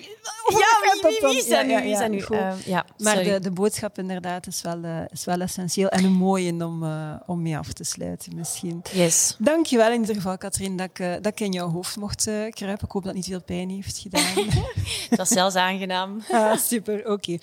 [0.51, 1.71] Ja, gaat dat wie, wie, is dat nu?
[1.71, 2.23] Ja, ja, dat ja, nu?
[2.23, 2.37] goed.
[2.37, 6.13] Ehm, ja, Maar de, de boodschap inderdaad is wel, eh, is wel essentieel en een
[6.13, 8.83] mooie om, eh, om mee af te sluiten misschien.
[8.93, 9.37] Yes.
[9.39, 12.87] Dankjewel in ieder geval, Katrien, dat ik, eh, dat ik in jouw hoofd mocht kruipen.
[12.87, 14.23] Ik hoop dat het niet veel pijn heeft gedaan.
[15.11, 16.23] Het was zelfs aangenaam.
[16.31, 17.39] Ah, super, oké.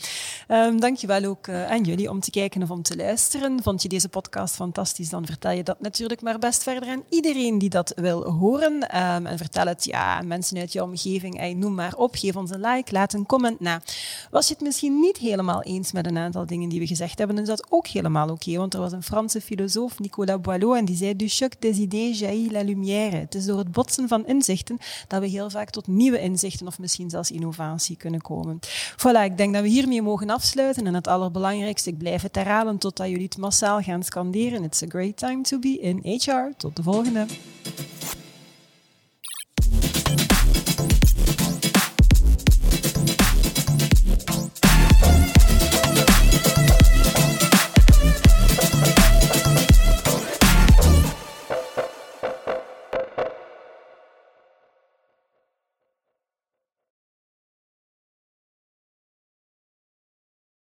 [0.47, 3.63] Ehm, dankjewel ook aan jullie om te kijken of om te luisteren.
[3.63, 4.16] Vond je deze podcast
[4.49, 8.89] fantastisch, dan vertel je dat natuurlijk maar best verder aan iedereen die dat wil horen.
[8.89, 11.55] Ehm, en vertel het ja, mensen uit jouw omgeving.
[11.55, 13.81] Noem maar op, geef ons een like, laat een comment na.
[14.31, 17.35] Was je het misschien niet helemaal eens met een aantal dingen die we gezegd hebben,
[17.35, 18.57] dan is dat ook helemaal oké.
[18.57, 22.19] want er was een Franse filosoof, Nicolas Boileau, en die zei du choc des idées
[22.19, 23.15] jaillit la lumière.
[23.15, 26.79] Het is door het botsen van inzichten dat we heel vaak tot nieuwe inzichten of
[26.79, 28.59] misschien zelfs innovatie kunnen komen.
[28.97, 30.87] Voilà, ik denk dat we hiermee mogen afsluiten.
[30.87, 34.63] En het allerbelangrijkste, ik blijf het herhalen totdat jullie het massaal gaan scanderen.
[34.63, 36.53] It's a great time to be in HR.
[36.57, 37.25] Tot de volgende.